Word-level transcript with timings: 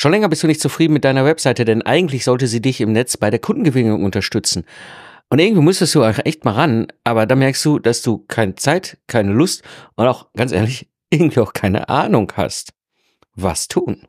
Schon 0.00 0.12
länger 0.12 0.30
bist 0.30 0.42
du 0.42 0.46
nicht 0.46 0.62
zufrieden 0.62 0.94
mit 0.94 1.04
deiner 1.04 1.26
Webseite, 1.26 1.66
denn 1.66 1.82
eigentlich 1.82 2.24
sollte 2.24 2.46
sie 2.46 2.62
dich 2.62 2.80
im 2.80 2.90
Netz 2.90 3.18
bei 3.18 3.28
der 3.28 3.38
Kundengewinnung 3.38 4.02
unterstützen. 4.02 4.64
Und 5.28 5.40
irgendwie 5.40 5.60
müsstest 5.60 5.94
du 5.94 6.02
auch 6.02 6.18
echt 6.24 6.42
mal 6.46 6.52
ran, 6.52 6.86
aber 7.04 7.26
da 7.26 7.36
merkst 7.36 7.62
du, 7.66 7.78
dass 7.78 8.00
du 8.00 8.24
keine 8.26 8.54
Zeit, 8.54 8.96
keine 9.08 9.32
Lust 9.32 9.62
und 9.96 10.06
auch 10.06 10.32
ganz 10.32 10.52
ehrlich 10.52 10.88
irgendwie 11.10 11.40
auch 11.40 11.52
keine 11.52 11.90
Ahnung 11.90 12.32
hast. 12.34 12.72
Was 13.34 13.68
tun? 13.68 14.06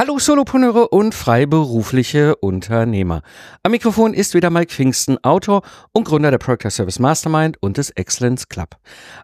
Hallo 0.00 0.18
Solopreneure 0.18 0.94
und 0.94 1.14
freiberufliche 1.14 2.34
Unternehmer. 2.36 3.20
Am 3.62 3.72
Mikrofon 3.72 4.14
ist 4.14 4.32
wieder 4.32 4.48
Mike 4.48 4.72
Pfingsten, 4.72 5.22
Autor 5.22 5.60
und 5.92 6.04
Gründer 6.04 6.30
der 6.30 6.38
Product 6.38 6.70
Service 6.70 6.98
Mastermind 6.98 7.58
und 7.60 7.76
des 7.76 7.90
Excellence 7.90 8.48
Club. 8.48 8.76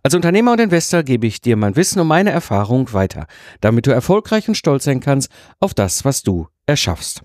Als 0.02 0.14
Unternehmer 0.14 0.52
und 0.52 0.60
Investor 0.60 1.02
gebe 1.02 1.26
ich 1.26 1.40
dir 1.40 1.56
mein 1.56 1.76
Wissen 1.76 1.98
und 2.00 2.08
meine 2.08 2.28
Erfahrung 2.28 2.92
weiter, 2.92 3.26
damit 3.62 3.86
du 3.86 3.90
erfolgreich 3.90 4.48
und 4.48 4.54
stolz 4.54 4.84
sein 4.84 5.00
kannst 5.00 5.32
auf 5.60 5.72
das, 5.72 6.04
was 6.04 6.22
du 6.22 6.48
erschaffst. 6.66 7.22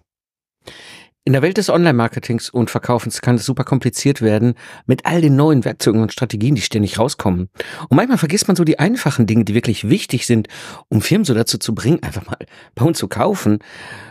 In 1.24 1.34
der 1.34 1.44
Welt 1.44 1.58
des 1.58 1.70
Online-Marketings 1.70 2.50
und 2.50 2.72
Verkaufens 2.72 3.22
kann 3.22 3.36
es 3.36 3.46
super 3.46 3.64
kompliziert 3.64 4.24
werden 4.24 4.56
mit 4.88 5.06
all 5.06 5.22
den 5.22 5.36
neuen 5.36 5.64
Werkzeugen 5.64 6.02
und 6.02 6.12
Strategien, 6.12 6.56
die 6.56 6.64
ständig 6.64 6.98
rauskommen. 6.98 7.50
Und 7.90 7.96
manchmal 7.96 8.18
vergisst 8.18 8.48
man 8.48 8.56
so 8.56 8.64
die 8.64 8.80
einfachen 8.80 9.28
Dinge, 9.28 9.46
die 9.46 9.54
wirklich 9.54 9.88
wichtig 9.88 10.26
sind, 10.26 10.48
um 10.90 11.00
Firmen 11.00 11.24
so 11.24 11.36
dazu 11.36 11.60
zu 11.60 11.76
bringen, 11.76 12.02
einfach 12.02 12.26
mal 12.26 12.40
bei 12.74 12.84
uns 12.84 12.98
zu 12.98 13.08
kaufen. 13.08 13.60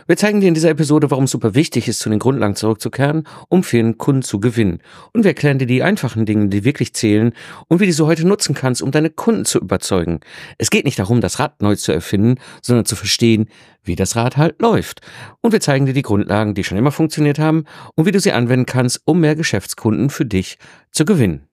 Wir 0.07 0.15
zeigen 0.15 0.39
dir 0.39 0.47
in 0.47 0.53
dieser 0.53 0.69
Episode, 0.69 1.11
warum 1.11 1.25
es 1.25 1.31
super 1.31 1.53
wichtig 1.53 1.89
ist, 1.89 1.99
zu 1.99 2.09
den 2.09 2.17
Grundlagen 2.17 2.55
zurückzukehren, 2.55 3.27
um 3.49 3.65
Firmen 3.65 3.97
Kunden 3.97 4.21
zu 4.21 4.39
gewinnen. 4.39 4.79
Und 5.11 5.25
wir 5.25 5.31
erklären 5.31 5.59
dir 5.59 5.67
die 5.67 5.83
einfachen 5.83 6.25
Dinge, 6.25 6.47
die 6.47 6.63
wirklich 6.63 6.93
zählen 6.93 7.33
und 7.67 7.81
wie 7.81 7.87
du 7.87 7.91
sie 7.91 8.05
heute 8.05 8.25
nutzen 8.25 8.55
kannst, 8.55 8.81
um 8.81 8.91
deine 8.91 9.09
Kunden 9.09 9.43
zu 9.43 9.59
überzeugen. 9.59 10.21
Es 10.57 10.69
geht 10.69 10.85
nicht 10.85 10.97
darum, 10.97 11.19
das 11.19 11.39
Rad 11.39 11.61
neu 11.61 11.75
zu 11.75 11.91
erfinden, 11.91 12.35
sondern 12.61 12.85
zu 12.85 12.95
verstehen, 12.95 13.49
wie 13.83 13.95
das 13.95 14.15
Rad 14.15 14.37
halt 14.37 14.61
läuft. 14.61 15.01
Und 15.41 15.51
wir 15.51 15.61
zeigen 15.61 15.85
dir 15.85 15.93
die 15.93 16.01
Grundlagen, 16.01 16.53
die 16.53 16.63
schon 16.63 16.77
immer 16.77 16.91
funktioniert 16.91 17.39
haben 17.39 17.65
und 17.95 18.05
wie 18.05 18.11
du 18.11 18.19
sie 18.19 18.31
anwenden 18.31 18.65
kannst, 18.65 19.01
um 19.05 19.19
mehr 19.19 19.35
Geschäftskunden 19.35 20.09
für 20.09 20.25
dich 20.25 20.57
zu 20.91 21.05
gewinnen. 21.05 21.47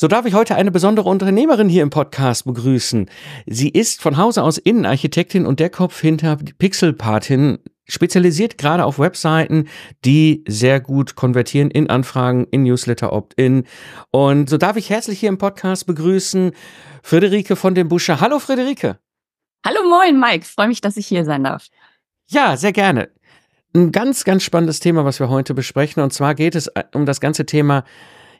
So 0.00 0.06
darf 0.06 0.26
ich 0.26 0.34
heute 0.34 0.54
eine 0.54 0.70
besondere 0.70 1.08
Unternehmerin 1.08 1.68
hier 1.68 1.82
im 1.82 1.90
Podcast 1.90 2.44
begrüßen. 2.44 3.10
Sie 3.46 3.68
ist 3.68 4.00
von 4.00 4.16
Hause 4.16 4.44
aus 4.44 4.56
Innenarchitektin 4.56 5.44
und 5.44 5.58
der 5.58 5.70
Kopf 5.70 6.00
hinter 6.00 6.36
Pixelpatin, 6.36 7.58
spezialisiert 7.88 8.58
gerade 8.58 8.84
auf 8.84 9.00
Webseiten, 9.00 9.66
die 10.04 10.44
sehr 10.46 10.78
gut 10.78 11.16
konvertieren 11.16 11.72
in 11.72 11.90
Anfragen, 11.90 12.46
in 12.52 12.62
Newsletter 12.62 13.12
Opt-in. 13.12 13.64
Und 14.12 14.48
so 14.48 14.56
darf 14.56 14.76
ich 14.76 14.88
herzlich 14.88 15.18
hier 15.18 15.30
im 15.30 15.38
Podcast 15.38 15.86
begrüßen 15.86 16.52
Friederike 17.02 17.56
von 17.56 17.74
dem 17.74 17.88
Busche. 17.88 18.20
Hallo 18.20 18.38
Friederike. 18.38 19.00
Hallo 19.64 19.88
moin, 19.88 20.18
Mike. 20.18 20.44
Freue 20.44 20.68
mich, 20.68 20.80
dass 20.80 20.96
ich 20.96 21.06
hier 21.06 21.24
sein 21.24 21.44
darf. 21.44 21.66
Ja, 22.28 22.56
sehr 22.56 22.72
gerne. 22.72 23.10
Ein 23.74 23.92
ganz, 23.92 24.24
ganz 24.24 24.42
spannendes 24.42 24.80
Thema, 24.80 25.04
was 25.04 25.20
wir 25.20 25.28
heute 25.28 25.54
besprechen. 25.54 26.02
Und 26.02 26.12
zwar 26.12 26.34
geht 26.34 26.54
es 26.54 26.68
äh, 26.68 26.84
um 26.94 27.06
das 27.06 27.20
ganze 27.20 27.44
Thema 27.44 27.84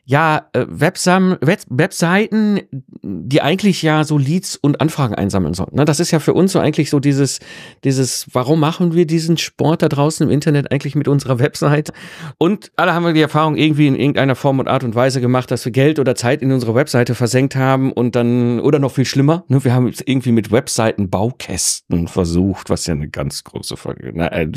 ja, 0.05 0.47
äh, 0.53 0.65
Websam 0.67 1.37
Web 1.41 1.59
Webseiten, 1.69 2.61
die 3.01 3.41
eigentlich 3.41 3.81
ja 3.81 4.03
so 4.03 4.17
Leads 4.17 4.55
und 4.55 4.81
Anfragen 4.81 5.15
einsammeln 5.15 5.53
sollen. 5.53 5.71
Ne? 5.73 5.85
Das 5.85 5.99
ist 5.99 6.11
ja 6.11 6.19
für 6.19 6.33
uns 6.33 6.53
so 6.53 6.59
eigentlich 6.59 6.89
so 6.89 6.99
dieses, 6.99 7.39
dieses, 7.83 8.27
warum 8.33 8.59
machen 8.59 8.93
wir 8.93 9.05
diesen 9.05 9.37
Sport 9.37 9.81
da 9.81 9.89
draußen 9.89 10.25
im 10.25 10.31
Internet 10.31 10.71
eigentlich 10.71 10.95
mit 10.95 11.07
unserer 11.07 11.39
Website? 11.39 11.91
Und 12.37 12.71
alle 12.75 12.93
haben 12.93 13.05
wir 13.05 13.13
die 13.13 13.21
Erfahrung 13.21 13.55
irgendwie 13.55 13.87
in 13.87 13.95
irgendeiner 13.95 14.35
Form 14.35 14.59
und 14.59 14.67
Art 14.67 14.83
und 14.83 14.95
Weise 14.95 15.21
gemacht, 15.21 15.51
dass 15.51 15.65
wir 15.65 15.71
Geld 15.71 15.99
oder 15.99 16.15
Zeit 16.15 16.41
in 16.41 16.51
unsere 16.51 16.75
Webseite 16.75 17.15
versenkt 17.15 17.55
haben 17.55 17.91
und 17.91 18.15
dann, 18.15 18.59
oder 18.59 18.79
noch 18.79 18.91
viel 18.91 19.05
schlimmer, 19.05 19.43
ne? 19.47 19.63
wir 19.63 19.73
haben 19.73 19.91
irgendwie 20.05 20.31
mit 20.31 20.51
Webseiten 20.51 21.09
Baukästen 21.09 22.07
versucht, 22.07 22.69
was 22.69 22.87
ja 22.87 22.93
eine 22.93 23.09
ganz 23.09 23.43
große 23.43 23.77
Folge. 23.77 24.11
Na, 24.13 24.27
äh, 24.27 24.47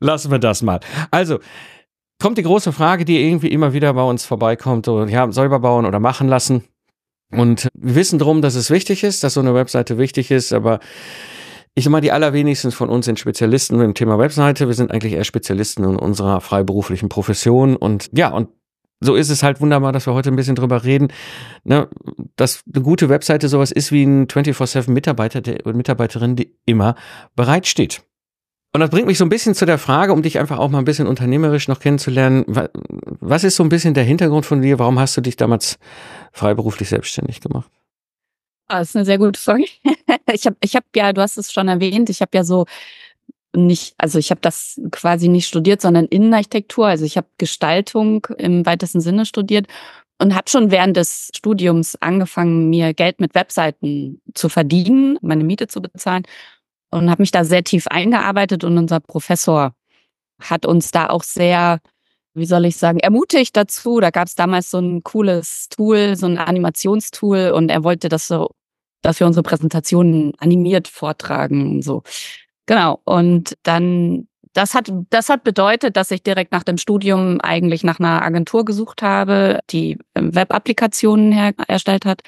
lassen 0.00 0.30
wir 0.30 0.38
das 0.38 0.62
mal. 0.62 0.80
Also, 1.10 1.38
kommt 2.22 2.38
die 2.38 2.42
große 2.42 2.72
Frage, 2.72 3.04
die 3.04 3.20
irgendwie 3.20 3.48
immer 3.48 3.72
wieder 3.72 3.92
bei 3.92 4.02
uns 4.02 4.24
vorbeikommt, 4.24 4.86
so, 4.86 5.04
ja, 5.04 5.30
selber 5.32 5.60
bauen 5.60 5.84
oder 5.84 6.00
machen 6.00 6.28
lassen. 6.28 6.64
Und 7.30 7.68
wir 7.74 7.94
wissen 7.94 8.18
drum, 8.18 8.42
dass 8.42 8.54
es 8.54 8.70
wichtig 8.70 9.04
ist, 9.04 9.24
dass 9.24 9.34
so 9.34 9.40
eine 9.40 9.54
Webseite 9.54 9.98
wichtig 9.98 10.30
ist, 10.30 10.52
aber 10.52 10.80
ich 11.74 11.84
sag 11.84 11.90
mal, 11.90 12.02
die 12.02 12.12
allerwenigsten 12.12 12.70
von 12.70 12.90
uns 12.90 13.06
sind 13.06 13.18
Spezialisten 13.18 13.80
im 13.80 13.94
Thema 13.94 14.18
Webseite. 14.18 14.68
Wir 14.68 14.74
sind 14.74 14.90
eigentlich 14.90 15.14
eher 15.14 15.24
Spezialisten 15.24 15.84
in 15.84 15.96
unserer 15.96 16.42
freiberuflichen 16.42 17.08
Profession. 17.08 17.76
Und 17.76 18.10
ja, 18.12 18.28
und 18.28 18.50
so 19.00 19.14
ist 19.14 19.30
es 19.30 19.42
halt 19.42 19.60
wunderbar, 19.60 19.92
dass 19.92 20.06
wir 20.06 20.12
heute 20.12 20.30
ein 20.30 20.36
bisschen 20.36 20.54
drüber 20.54 20.84
reden, 20.84 21.08
ne, 21.64 21.88
dass 22.36 22.62
eine 22.72 22.84
gute 22.84 23.08
Webseite 23.08 23.48
sowas 23.48 23.72
ist 23.72 23.90
wie 23.90 24.04
ein 24.04 24.26
24-7 24.26 24.90
Mitarbeiter 24.90 25.40
der, 25.40 25.60
Mitarbeiterin, 25.72 26.36
die 26.36 26.54
immer 26.66 26.94
bereitsteht. 27.34 28.02
Und 28.74 28.80
das 28.80 28.88
bringt 28.88 29.06
mich 29.06 29.18
so 29.18 29.26
ein 29.26 29.28
bisschen 29.28 29.54
zu 29.54 29.66
der 29.66 29.78
Frage, 29.78 30.14
um 30.14 30.22
dich 30.22 30.38
einfach 30.38 30.58
auch 30.58 30.70
mal 30.70 30.78
ein 30.78 30.86
bisschen 30.86 31.06
unternehmerisch 31.06 31.68
noch 31.68 31.78
kennenzulernen. 31.78 32.44
Was 33.20 33.44
ist 33.44 33.56
so 33.56 33.62
ein 33.62 33.68
bisschen 33.68 33.92
der 33.92 34.04
Hintergrund 34.04 34.46
von 34.46 34.62
dir? 34.62 34.78
Warum 34.78 34.98
hast 34.98 35.14
du 35.16 35.20
dich 35.20 35.36
damals 35.36 35.78
freiberuflich 36.32 36.88
selbstständig 36.88 37.40
gemacht? 37.42 37.70
Ah, 38.68 38.78
das 38.78 38.90
ist 38.90 38.96
eine 38.96 39.04
sehr 39.04 39.18
gute 39.18 39.38
Frage. 39.38 39.64
Ich 40.32 40.46
habe, 40.46 40.56
ich 40.62 40.76
hab 40.76 40.84
ja, 40.94 41.12
du 41.12 41.20
hast 41.20 41.36
es 41.36 41.52
schon 41.52 41.68
erwähnt, 41.68 42.08
ich 42.08 42.22
habe 42.22 42.30
ja 42.34 42.44
so 42.44 42.64
nicht, 43.54 43.94
also 43.98 44.18
ich 44.18 44.30
habe 44.30 44.40
das 44.40 44.80
quasi 44.92 45.28
nicht 45.28 45.46
studiert, 45.46 45.80
sondern 45.82 46.06
Innenarchitektur. 46.06 46.86
Also 46.86 47.04
ich 47.04 47.16
habe 47.16 47.26
Gestaltung 47.38 48.26
im 48.38 48.64
weitesten 48.64 49.00
Sinne 49.00 49.26
studiert 49.26 49.66
und 50.18 50.34
habe 50.34 50.48
schon 50.48 50.70
während 50.70 50.96
des 50.96 51.30
Studiums 51.36 51.96
angefangen, 52.00 52.70
mir 52.70 52.94
Geld 52.94 53.20
mit 53.20 53.34
Webseiten 53.34 54.22
zu 54.32 54.48
verdienen, 54.48 55.18
meine 55.22 55.44
Miete 55.44 55.66
zu 55.66 55.82
bezahlen 55.82 56.24
und 56.92 57.10
habe 57.10 57.22
mich 57.22 57.30
da 57.32 57.44
sehr 57.44 57.64
tief 57.64 57.86
eingearbeitet 57.88 58.64
und 58.64 58.78
unser 58.78 59.00
Professor 59.00 59.74
hat 60.40 60.66
uns 60.66 60.90
da 60.90 61.08
auch 61.08 61.22
sehr, 61.22 61.80
wie 62.34 62.46
soll 62.46 62.66
ich 62.66 62.76
sagen, 62.76 62.98
ermutigt 63.00 63.56
dazu. 63.56 64.00
Da 64.00 64.10
gab 64.10 64.28
es 64.28 64.34
damals 64.34 64.70
so 64.70 64.78
ein 64.78 65.02
cooles 65.02 65.68
Tool, 65.70 66.16
so 66.16 66.26
ein 66.26 66.38
Animationstool 66.38 67.52
und 67.54 67.70
er 67.70 67.82
wollte, 67.82 68.08
dass 68.08 68.28
so, 68.28 68.50
dass 69.00 69.20
wir 69.20 69.26
unsere 69.26 69.42
Präsentationen 69.42 70.34
animiert 70.38 70.86
vortragen 70.86 71.76
und 71.76 71.82
so. 71.82 72.02
Genau. 72.66 73.00
Und 73.04 73.54
dann 73.62 74.28
das 74.52 74.74
hat, 74.74 74.92
das 75.08 75.30
hat 75.30 75.44
bedeutet, 75.44 75.96
dass 75.96 76.10
ich 76.10 76.22
direkt 76.22 76.52
nach 76.52 76.62
dem 76.62 76.76
Studium 76.76 77.40
eigentlich 77.40 77.84
nach 77.84 77.98
einer 77.98 78.22
Agentur 78.22 78.66
gesucht 78.66 79.00
habe, 79.00 79.60
die 79.70 79.98
ähm, 80.14 80.34
Web-Applikationen 80.34 81.32
her 81.32 81.54
erstellt 81.68 82.04
hat 82.04 82.20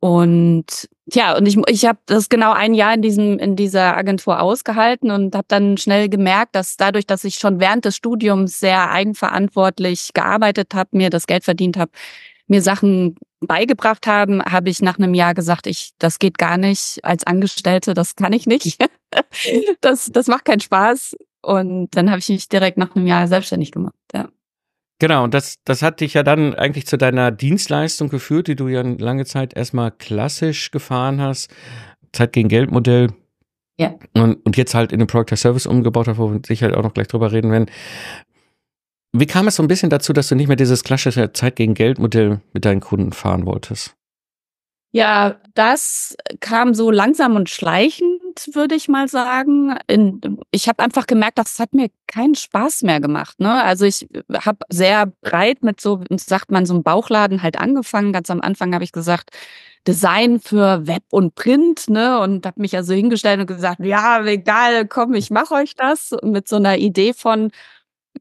und 0.00 0.88
ja, 1.12 1.36
und 1.36 1.46
ich, 1.46 1.56
ich 1.68 1.84
habe 1.86 2.00
das 2.06 2.28
genau 2.28 2.52
ein 2.52 2.74
Jahr 2.74 2.94
in 2.94 3.02
diesem 3.02 3.38
in 3.38 3.54
dieser 3.54 3.96
Agentur 3.96 4.40
ausgehalten 4.40 5.12
und 5.12 5.36
habe 5.36 5.46
dann 5.48 5.76
schnell 5.76 6.08
gemerkt, 6.08 6.56
dass 6.56 6.76
dadurch, 6.76 7.06
dass 7.06 7.22
ich 7.22 7.36
schon 7.36 7.60
während 7.60 7.84
des 7.84 7.94
Studiums 7.94 8.58
sehr 8.58 8.90
eigenverantwortlich 8.90 10.10
gearbeitet 10.14 10.74
habe, 10.74 10.96
mir 10.96 11.08
das 11.10 11.28
Geld 11.28 11.44
verdient 11.44 11.76
habe, 11.76 11.92
mir 12.48 12.60
Sachen 12.60 13.16
beigebracht 13.40 14.08
haben, 14.08 14.42
habe 14.44 14.68
ich 14.68 14.82
nach 14.82 14.98
einem 14.98 15.14
Jahr 15.14 15.34
gesagt, 15.34 15.68
ich 15.68 15.92
das 15.98 16.18
geht 16.18 16.38
gar 16.38 16.56
nicht 16.56 16.98
als 17.04 17.24
Angestellte, 17.24 17.94
das 17.94 18.16
kann 18.16 18.32
ich 18.32 18.46
nicht. 18.46 18.76
das 19.80 20.10
das 20.12 20.26
macht 20.26 20.44
keinen 20.44 20.60
Spaß 20.60 21.16
und 21.42 21.94
dann 21.96 22.10
habe 22.10 22.18
ich 22.18 22.28
mich 22.28 22.48
direkt 22.48 22.78
nach 22.78 22.96
einem 22.96 23.06
Jahr 23.06 23.28
selbstständig 23.28 23.70
gemacht. 23.70 23.94
Ja. 24.12 24.28
Genau, 24.98 25.24
und 25.24 25.34
das, 25.34 25.56
das 25.64 25.82
hat 25.82 26.00
dich 26.00 26.14
ja 26.14 26.22
dann 26.22 26.54
eigentlich 26.54 26.86
zu 26.86 26.96
deiner 26.96 27.30
Dienstleistung 27.30 28.08
geführt, 28.08 28.48
die 28.48 28.56
du 28.56 28.68
ja 28.68 28.80
lange 28.80 29.26
Zeit 29.26 29.54
erstmal 29.54 29.90
klassisch 29.90 30.70
gefahren 30.70 31.20
hast. 31.20 31.54
Zeit 32.12 32.32
gegen 32.32 32.48
Geldmodell. 32.48 33.08
Ja. 33.78 33.94
Und, 34.14 34.36
und 34.46 34.56
jetzt 34.56 34.74
halt 34.74 34.92
in 34.92 35.00
den 35.00 35.06
Product 35.06 35.36
Service 35.36 35.66
umgebaut 35.66 36.08
hast, 36.08 36.16
wo 36.16 36.32
wir 36.32 36.40
sicher 36.46 36.76
auch 36.78 36.82
noch 36.82 36.94
gleich 36.94 37.08
drüber 37.08 37.30
reden 37.30 37.50
werden. 37.50 37.70
Wie 39.12 39.26
kam 39.26 39.48
es 39.48 39.56
so 39.56 39.62
ein 39.62 39.68
bisschen 39.68 39.90
dazu, 39.90 40.12
dass 40.12 40.28
du 40.28 40.34
nicht 40.34 40.48
mehr 40.48 40.56
dieses 40.56 40.82
klassische 40.82 41.32
Zeit 41.32 41.56
gegen 41.56 41.74
Geldmodell 41.74 42.40
mit 42.54 42.64
deinen 42.64 42.80
Kunden 42.80 43.12
fahren 43.12 43.44
wolltest? 43.44 43.94
Ja, 44.92 45.36
das 45.54 46.16
kam 46.40 46.72
so 46.72 46.90
langsam 46.90 47.36
und 47.36 47.50
schleichend, 47.50 48.22
würde 48.54 48.74
ich 48.74 48.88
mal 48.88 49.08
sagen. 49.08 49.76
In, 49.86 50.20
ich 50.50 50.68
habe 50.68 50.82
einfach 50.82 51.06
gemerkt, 51.06 51.38
das 51.38 51.58
hat 51.58 51.74
mir 51.74 51.88
keinen 52.06 52.34
Spaß 52.34 52.82
mehr 52.82 53.00
gemacht. 53.00 53.40
Ne? 53.40 53.62
Also 53.62 53.84
ich 53.84 54.08
habe 54.32 54.58
sehr 54.68 55.06
breit 55.22 55.62
mit 55.62 55.80
so, 55.80 56.02
sagt 56.10 56.50
man, 56.50 56.66
so 56.66 56.74
einem 56.74 56.82
Bauchladen 56.82 57.42
halt 57.42 57.58
angefangen. 57.58 58.12
Ganz 58.12 58.30
am 58.30 58.40
Anfang 58.40 58.74
habe 58.74 58.84
ich 58.84 58.92
gesagt, 58.92 59.30
Design 59.86 60.40
für 60.40 60.86
Web 60.86 61.04
und 61.10 61.34
Print, 61.34 61.88
ne? 61.88 62.18
Und 62.18 62.44
habe 62.44 62.60
mich 62.60 62.74
also 62.76 62.92
hingestellt 62.92 63.40
und 63.40 63.46
gesagt, 63.46 63.80
ja, 63.80 64.24
egal, 64.24 64.86
komm, 64.88 65.14
ich 65.14 65.30
mache 65.30 65.54
euch 65.54 65.74
das. 65.76 66.14
mit 66.22 66.48
so 66.48 66.56
einer 66.56 66.76
Idee 66.78 67.12
von, 67.12 67.50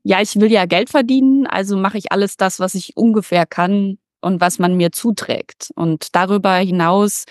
ja, 0.03 0.21
ich 0.21 0.39
will 0.39 0.51
ja 0.51 0.65
Geld 0.65 0.89
verdienen, 0.89 1.47
also 1.47 1.77
mache 1.77 1.97
ich 1.97 2.11
alles 2.11 2.37
das, 2.37 2.59
was 2.59 2.75
ich 2.75 2.95
ungefähr 2.97 3.47
kann, 3.47 3.97
und 4.25 4.41
was 4.41 4.57
man 4.57 4.75
mir 4.75 4.91
zuträgt. 4.91 5.71
Und 5.75 6.15
darüber 6.15 6.55
hinaus 6.55 7.25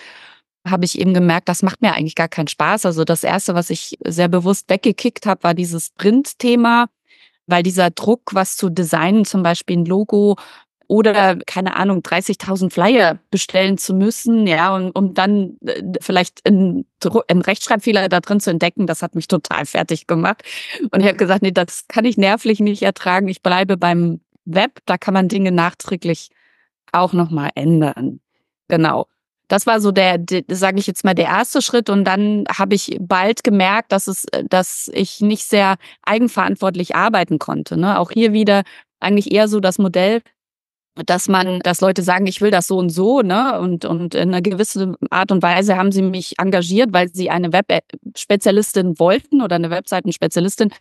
habe 0.65 0.85
ich 0.85 0.99
eben 0.99 1.13
gemerkt, 1.13 1.49
das 1.49 1.63
macht 1.63 1.81
mir 1.81 1.93
eigentlich 1.93 2.15
gar 2.15 2.27
keinen 2.27 2.47
Spaß. 2.47 2.85
Also 2.85 3.03
das 3.03 3.23
erste, 3.23 3.55
was 3.55 3.69
ich 3.69 3.97
sehr 4.05 4.27
bewusst 4.27 4.69
weggekickt 4.69 5.25
habe, 5.25 5.43
war 5.43 5.53
dieses 5.53 5.91
Print-Thema, 5.91 6.87
weil 7.47 7.63
dieser 7.63 7.91
Druck, 7.91 8.33
was 8.33 8.57
zu 8.57 8.69
designen, 8.69 9.25
zum 9.25 9.43
Beispiel 9.43 9.77
ein 9.77 9.85
Logo 9.85 10.35
oder 10.87 11.37
keine 11.47 11.75
Ahnung 11.75 11.99
30.000 11.99 12.71
Flyer 12.71 13.19
bestellen 13.31 13.77
zu 13.77 13.93
müssen, 13.93 14.45
ja, 14.45 14.75
und 14.75 14.91
um 14.91 15.13
dann 15.13 15.57
äh, 15.65 15.81
vielleicht 15.99 16.45
einen, 16.45 16.85
einen 17.27 17.41
Rechtschreibfehler 17.41 18.07
da 18.09 18.19
drin 18.19 18.39
zu 18.39 18.51
entdecken, 18.51 18.85
das 18.85 19.01
hat 19.01 19.15
mich 19.15 19.27
total 19.27 19.65
fertig 19.65 20.07
gemacht. 20.07 20.43
Und 20.91 20.99
ich 20.99 21.07
habe 21.07 21.17
gesagt, 21.17 21.41
nee, 21.41 21.51
das 21.51 21.87
kann 21.87 22.05
ich 22.05 22.17
nervlich 22.17 22.59
nicht 22.59 22.83
ertragen. 22.83 23.27
Ich 23.27 23.41
bleibe 23.41 23.77
beim 23.77 24.21
Web, 24.45 24.79
da 24.85 24.97
kann 24.97 25.13
man 25.13 25.27
Dinge 25.27 25.51
nachträglich 25.51 26.29
auch 26.91 27.13
noch 27.13 27.31
mal 27.31 27.49
ändern. 27.55 28.19
Genau. 28.67 29.07
Das 29.47 29.65
war 29.67 29.79
so 29.79 29.91
der, 29.91 30.17
der 30.17 30.43
sage 30.49 30.79
ich 30.79 30.87
jetzt 30.87 31.03
mal, 31.03 31.13
der 31.15 31.25
erste 31.25 31.61
Schritt. 31.61 31.89
Und 31.89 32.05
dann 32.05 32.45
habe 32.49 32.75
ich 32.75 32.97
bald 32.99 33.43
gemerkt, 33.43 33.91
dass 33.91 34.07
es, 34.07 34.25
dass 34.49 34.89
ich 34.93 35.21
nicht 35.21 35.45
sehr 35.45 35.75
eigenverantwortlich 36.03 36.95
arbeiten 36.95 37.39
konnte. 37.39 37.77
Ne? 37.77 37.99
Auch 37.99 38.11
hier 38.11 38.33
wieder 38.33 38.63
eigentlich 38.99 39.31
eher 39.31 39.47
so 39.47 39.59
das 39.59 39.77
Modell, 39.77 40.21
dass 41.05 41.27
man, 41.27 41.59
dass 41.59 41.81
Leute 41.81 42.01
sagen, 42.01 42.25
ich 42.25 42.41
will 42.41 42.51
das 42.51 42.67
so 42.67 42.77
und 42.77 42.89
so, 42.89 43.21
ne? 43.21 43.59
Und, 43.59 43.83
und 43.83 44.15
in 44.15 44.29
einer 44.29 44.41
gewissen 44.41 44.95
Art 45.09 45.31
und 45.31 45.43
Weise 45.43 45.75
haben 45.75 45.91
sie 45.91 46.01
mich 46.01 46.39
engagiert, 46.39 46.93
weil 46.93 47.09
sie 47.13 47.29
eine 47.29 47.51
Web-Spezialistin 47.51 48.97
wollten 48.97 49.41
oder 49.41 49.57
eine 49.57 49.69
Webseitenspezialistin. 49.69 50.71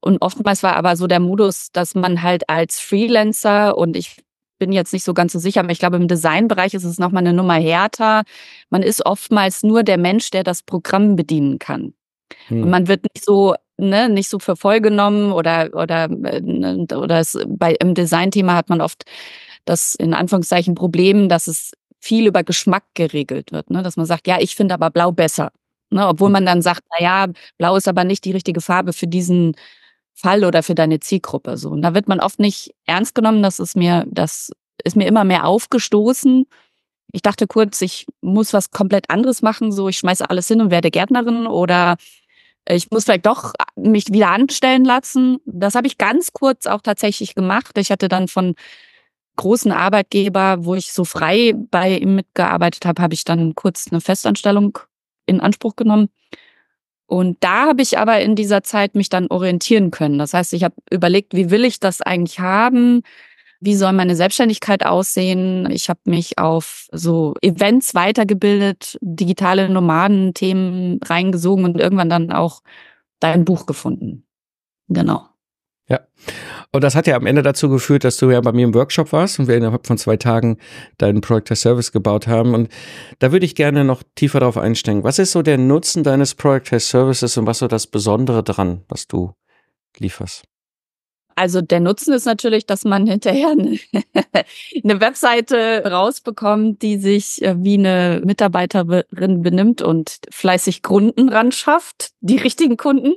Und 0.00 0.20
oftmals 0.20 0.62
war 0.62 0.76
aber 0.76 0.96
so 0.96 1.06
der 1.06 1.20
Modus, 1.20 1.68
dass 1.72 1.94
man 1.94 2.22
halt 2.22 2.48
als 2.50 2.80
Freelancer 2.80 3.78
und 3.78 3.96
ich 3.96 4.16
bin 4.58 4.72
jetzt 4.72 4.92
nicht 4.92 5.04
so 5.04 5.14
ganz 5.14 5.32
so 5.32 5.38
sicher, 5.38 5.60
aber 5.60 5.70
ich 5.70 5.78
glaube, 5.78 5.96
im 5.96 6.08
Designbereich 6.08 6.74
ist 6.74 6.84
es 6.84 6.98
nochmal 6.98 7.22
eine 7.22 7.32
Nummer 7.32 7.54
härter. 7.54 8.22
Man 8.70 8.82
ist 8.82 9.04
oftmals 9.04 9.62
nur 9.62 9.82
der 9.82 9.98
Mensch, 9.98 10.30
der 10.30 10.44
das 10.44 10.62
Programm 10.62 11.16
bedienen 11.16 11.58
kann. 11.58 11.94
Hm. 12.48 12.62
Und 12.62 12.70
man 12.70 12.88
wird 12.88 13.04
nicht 13.14 13.24
so 13.24 13.54
ne, 13.76 14.08
nicht 14.08 14.28
so 14.28 14.38
für 14.38 14.56
voll 14.56 14.80
genommen 14.80 15.32
oder 15.32 15.70
oder 15.74 16.08
äh, 16.10 16.94
oder 16.94 17.18
es, 17.20 17.38
bei 17.46 17.74
im 17.80 17.94
Designthema 17.94 18.54
hat 18.54 18.68
man 18.68 18.80
oft 18.80 19.04
das 19.64 19.94
in 19.94 20.14
Anführungszeichen 20.14 20.74
Problem, 20.74 21.28
dass 21.28 21.46
es 21.46 21.72
viel 22.00 22.26
über 22.26 22.44
Geschmack 22.44 22.84
geregelt 22.94 23.50
wird, 23.52 23.70
ne, 23.70 23.82
dass 23.82 23.96
man 23.96 24.06
sagt, 24.06 24.26
ja, 24.26 24.38
ich 24.40 24.56
finde 24.56 24.74
aber 24.74 24.90
Blau 24.90 25.10
besser, 25.12 25.50
ne, 25.90 26.06
obwohl 26.06 26.28
hm. 26.28 26.32
man 26.32 26.46
dann 26.46 26.62
sagt, 26.62 26.82
na 26.90 27.04
ja, 27.04 27.26
Blau 27.58 27.76
ist 27.76 27.88
aber 27.88 28.04
nicht 28.04 28.24
die 28.24 28.32
richtige 28.32 28.60
Farbe 28.60 28.92
für 28.92 29.06
diesen 29.06 29.54
Fall 30.14 30.44
oder 30.44 30.62
für 30.62 30.74
deine 30.74 31.00
Zielgruppe 31.00 31.56
so. 31.56 31.70
Und 31.70 31.82
da 31.82 31.94
wird 31.94 32.08
man 32.08 32.20
oft 32.20 32.38
nicht 32.38 32.74
ernst 32.86 33.14
genommen. 33.14 33.42
Das 33.42 33.58
ist 33.58 33.76
mir, 33.76 34.04
das 34.08 34.52
ist 34.84 34.96
mir 34.96 35.06
immer 35.06 35.24
mehr 35.24 35.46
aufgestoßen. 35.46 36.46
Ich 37.12 37.22
dachte 37.22 37.46
kurz, 37.46 37.80
ich 37.80 38.06
muss 38.20 38.52
was 38.52 38.70
komplett 38.70 39.10
anderes 39.10 39.42
machen. 39.42 39.72
So, 39.72 39.88
ich 39.88 39.98
schmeiße 39.98 40.28
alles 40.30 40.48
hin 40.48 40.60
und 40.60 40.70
werde 40.70 40.90
Gärtnerin 40.90 41.46
oder 41.46 41.96
ich 42.68 42.90
muss 42.90 43.04
vielleicht 43.04 43.26
doch 43.26 43.52
mich 43.76 44.06
wieder 44.10 44.30
anstellen 44.30 44.84
lassen. 44.84 45.38
Das 45.44 45.74
habe 45.74 45.86
ich 45.86 45.98
ganz 45.98 46.32
kurz 46.32 46.66
auch 46.66 46.80
tatsächlich 46.80 47.34
gemacht. 47.34 47.76
Ich 47.76 47.90
hatte 47.90 48.08
dann 48.08 48.28
von 48.28 48.54
großen 49.36 49.72
Arbeitgeber, 49.72 50.64
wo 50.64 50.74
ich 50.74 50.92
so 50.92 51.04
frei 51.04 51.54
bei 51.54 51.98
ihm 51.98 52.14
mitgearbeitet 52.14 52.86
habe, 52.86 53.02
habe 53.02 53.14
ich 53.14 53.24
dann 53.24 53.54
kurz 53.54 53.86
eine 53.90 54.00
Festanstellung 54.00 54.78
in 55.26 55.40
Anspruch 55.40 55.76
genommen. 55.76 56.08
Und 57.14 57.36
da 57.44 57.66
habe 57.66 57.80
ich 57.80 57.96
aber 57.96 58.18
in 58.18 58.34
dieser 58.34 58.64
Zeit 58.64 58.96
mich 58.96 59.08
dann 59.08 59.28
orientieren 59.28 59.92
können. 59.92 60.18
Das 60.18 60.34
heißt, 60.34 60.52
ich 60.52 60.64
habe 60.64 60.74
überlegt, 60.90 61.32
wie 61.32 61.48
will 61.48 61.64
ich 61.64 61.78
das 61.78 62.02
eigentlich 62.02 62.40
haben? 62.40 63.02
Wie 63.60 63.76
soll 63.76 63.92
meine 63.92 64.16
Selbstständigkeit 64.16 64.84
aussehen? 64.84 65.70
Ich 65.70 65.88
habe 65.88 66.00
mich 66.06 66.40
auf 66.40 66.88
so 66.90 67.34
Events 67.40 67.94
weitergebildet, 67.94 68.98
digitale 69.00 69.68
Nomaden-Themen 69.68 70.98
reingesogen 71.04 71.64
und 71.64 71.78
irgendwann 71.78 72.10
dann 72.10 72.32
auch 72.32 72.62
dein 73.20 73.44
Buch 73.44 73.66
gefunden. 73.66 74.26
Genau. 74.88 75.28
Ja. 75.88 76.00
Und 76.72 76.82
das 76.82 76.94
hat 76.94 77.06
ja 77.06 77.16
am 77.16 77.26
Ende 77.26 77.42
dazu 77.42 77.68
geführt, 77.68 78.04
dass 78.04 78.16
du 78.16 78.30
ja 78.30 78.40
bei 78.40 78.52
mir 78.52 78.64
im 78.64 78.74
Workshop 78.74 79.12
warst 79.12 79.38
und 79.38 79.48
wir 79.48 79.56
innerhalb 79.56 79.86
von 79.86 79.98
zwei 79.98 80.16
Tagen 80.16 80.58
deinen 80.96 81.20
Product 81.20 81.50
as 81.50 81.60
Service 81.60 81.92
gebaut 81.92 82.26
haben. 82.26 82.54
Und 82.54 82.68
da 83.18 83.32
würde 83.32 83.44
ich 83.44 83.54
gerne 83.54 83.84
noch 83.84 84.02
tiefer 84.14 84.40
darauf 84.40 84.56
einsteigen. 84.56 85.04
Was 85.04 85.18
ist 85.18 85.32
so 85.32 85.42
der 85.42 85.58
Nutzen 85.58 86.02
deines 86.02 86.34
Product 86.34 86.72
as 86.72 86.88
Services 86.88 87.36
und 87.36 87.46
was 87.46 87.58
so 87.58 87.68
das 87.68 87.86
Besondere 87.86 88.42
dran, 88.42 88.82
was 88.88 89.06
du 89.06 89.34
lieferst? 89.98 90.44
Also 91.36 91.60
der 91.60 91.80
Nutzen 91.80 92.14
ist 92.14 92.26
natürlich, 92.26 92.64
dass 92.64 92.84
man 92.84 93.06
hinterher 93.06 93.50
eine, 93.50 93.78
eine 94.84 95.00
Webseite 95.00 95.82
rausbekommt, 95.84 96.80
die 96.82 96.96
sich 96.98 97.42
äh, 97.42 97.56
wie 97.58 97.74
eine 97.74 98.22
Mitarbeiterin 98.24 99.42
benimmt 99.42 99.82
und 99.82 100.18
fleißig 100.30 100.82
Kunden 100.82 101.28
ran 101.28 101.52
schafft, 101.52 102.10
die 102.20 102.36
richtigen 102.36 102.76
Kunden. 102.76 103.14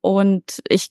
Und 0.00 0.60
ich 0.68 0.88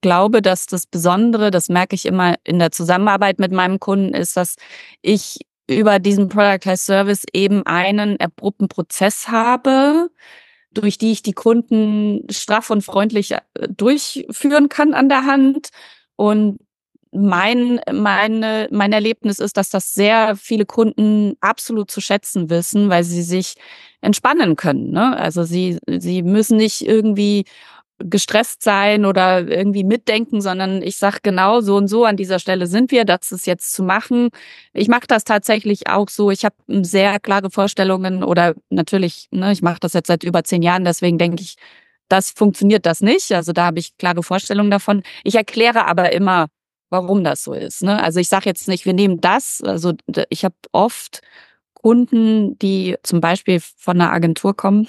glaube, 0.00 0.42
dass 0.42 0.66
das 0.66 0.86
Besondere, 0.86 1.50
das 1.50 1.68
merke 1.68 1.94
ich 1.94 2.06
immer 2.06 2.34
in 2.44 2.58
der 2.58 2.72
Zusammenarbeit 2.72 3.38
mit 3.38 3.52
meinem 3.52 3.80
Kunden, 3.80 4.14
ist, 4.14 4.36
dass 4.36 4.56
ich 5.02 5.40
über 5.68 5.98
diesen 5.98 6.28
Productized 6.28 6.84
Service 6.84 7.24
eben 7.32 7.64
einen 7.66 8.18
abrupten 8.20 8.68
Prozess 8.68 9.28
habe, 9.28 10.10
durch 10.72 10.98
die 10.98 11.12
ich 11.12 11.22
die 11.22 11.32
Kunden 11.32 12.26
straff 12.30 12.70
und 12.70 12.82
freundlich 12.82 13.32
äh, 13.32 13.40
durchführen 13.68 14.68
kann 14.68 14.94
an 14.94 15.08
der 15.08 15.24
Hand. 15.26 15.68
Und 16.16 16.58
mein, 17.10 17.80
meine, 17.90 18.68
mein 18.70 18.92
Erlebnis 18.92 19.38
ist, 19.38 19.56
dass 19.56 19.70
das 19.70 19.94
sehr 19.94 20.36
viele 20.36 20.66
Kunden 20.66 21.36
absolut 21.40 21.90
zu 21.90 22.00
schätzen 22.00 22.50
wissen, 22.50 22.90
weil 22.90 23.04
sie 23.04 23.22
sich 23.22 23.54
entspannen 24.00 24.56
können. 24.56 24.90
Ne? 24.90 25.16
Also 25.16 25.44
sie, 25.44 25.78
sie 25.86 26.22
müssen 26.22 26.58
nicht 26.58 26.86
irgendwie 26.86 27.44
gestresst 27.98 28.62
sein 28.62 29.04
oder 29.04 29.46
irgendwie 29.48 29.84
mitdenken, 29.84 30.40
sondern 30.40 30.82
ich 30.82 30.96
sage 30.96 31.18
genau 31.22 31.60
so 31.60 31.76
und 31.76 31.88
so 31.88 32.04
an 32.04 32.16
dieser 32.16 32.38
Stelle 32.38 32.66
sind 32.66 32.90
wir, 32.92 33.04
das 33.04 33.32
ist 33.32 33.46
jetzt 33.46 33.72
zu 33.72 33.82
machen. 33.82 34.28
Ich 34.72 34.88
mache 34.88 35.06
das 35.08 35.24
tatsächlich 35.24 35.88
auch 35.88 36.08
so. 36.08 36.30
Ich 36.30 36.44
habe 36.44 36.54
sehr 36.68 37.18
klare 37.20 37.50
Vorstellungen 37.50 38.22
oder 38.22 38.54
natürlich, 38.70 39.28
ne, 39.30 39.52
ich 39.52 39.62
mache 39.62 39.80
das 39.80 39.94
jetzt 39.94 40.06
seit 40.06 40.22
über 40.24 40.44
zehn 40.44 40.62
Jahren, 40.62 40.84
deswegen 40.84 41.18
denke 41.18 41.42
ich, 41.42 41.56
das 42.08 42.30
funktioniert 42.30 42.86
das 42.86 43.00
nicht. 43.00 43.32
Also 43.32 43.52
da 43.52 43.66
habe 43.66 43.80
ich 43.80 43.96
klare 43.98 44.22
Vorstellungen 44.22 44.70
davon. 44.70 45.02
Ich 45.24 45.34
erkläre 45.34 45.86
aber 45.86 46.12
immer, 46.12 46.46
warum 46.90 47.24
das 47.24 47.44
so 47.44 47.52
ist. 47.52 47.82
Ne? 47.82 48.02
Also 48.02 48.20
ich 48.20 48.28
sage 48.28 48.46
jetzt 48.46 48.68
nicht, 48.68 48.86
wir 48.86 48.94
nehmen 48.94 49.20
das. 49.20 49.60
Also 49.62 49.92
ich 50.30 50.44
habe 50.44 50.54
oft 50.72 51.20
Kunden, 51.74 52.58
die 52.58 52.96
zum 53.02 53.20
Beispiel 53.20 53.60
von 53.60 54.00
einer 54.00 54.12
Agentur 54.12 54.56
kommen 54.56 54.88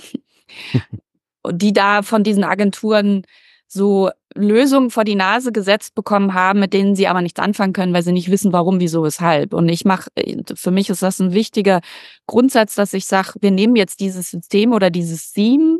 die 1.48 1.74
da 1.74 2.02
von 2.02 2.24
diesen 2.24 2.44
Agenturen 2.44 3.24
so 3.68 4.10
Lösungen 4.34 4.90
vor 4.90 5.04
die 5.04 5.16
Nase 5.16 5.52
gesetzt 5.52 5.94
bekommen 5.96 6.34
haben, 6.34 6.60
mit 6.60 6.74
denen 6.74 6.96
sie 6.96 7.08
aber 7.08 7.22
nichts 7.22 7.40
anfangen 7.40 7.74
können, 7.74 7.94
weil 7.94 8.04
sie 8.04 8.12
nicht 8.12 8.32
wissen, 8.32 8.52
warum, 8.52 8.80
wieso, 8.80 9.04
weshalb. 9.04 9.54
Und 9.54 9.70
ich 9.70 9.86
mache, 9.86 10.10
für 10.56 10.72
mich 10.72 10.90
ist 10.90 11.04
das 11.04 11.20
ein 11.20 11.34
wichtiger 11.34 11.82
Grundsatz, 12.26 12.76
dass 12.76 12.94
ich 12.94 13.06
sage, 13.06 13.34
wir 13.42 13.52
nehmen 13.52 13.76
jetzt 13.76 14.00
dieses 14.00 14.32
System 14.32 14.74
oder 14.74 14.90
dieses 14.90 15.32
Theme 15.32 15.80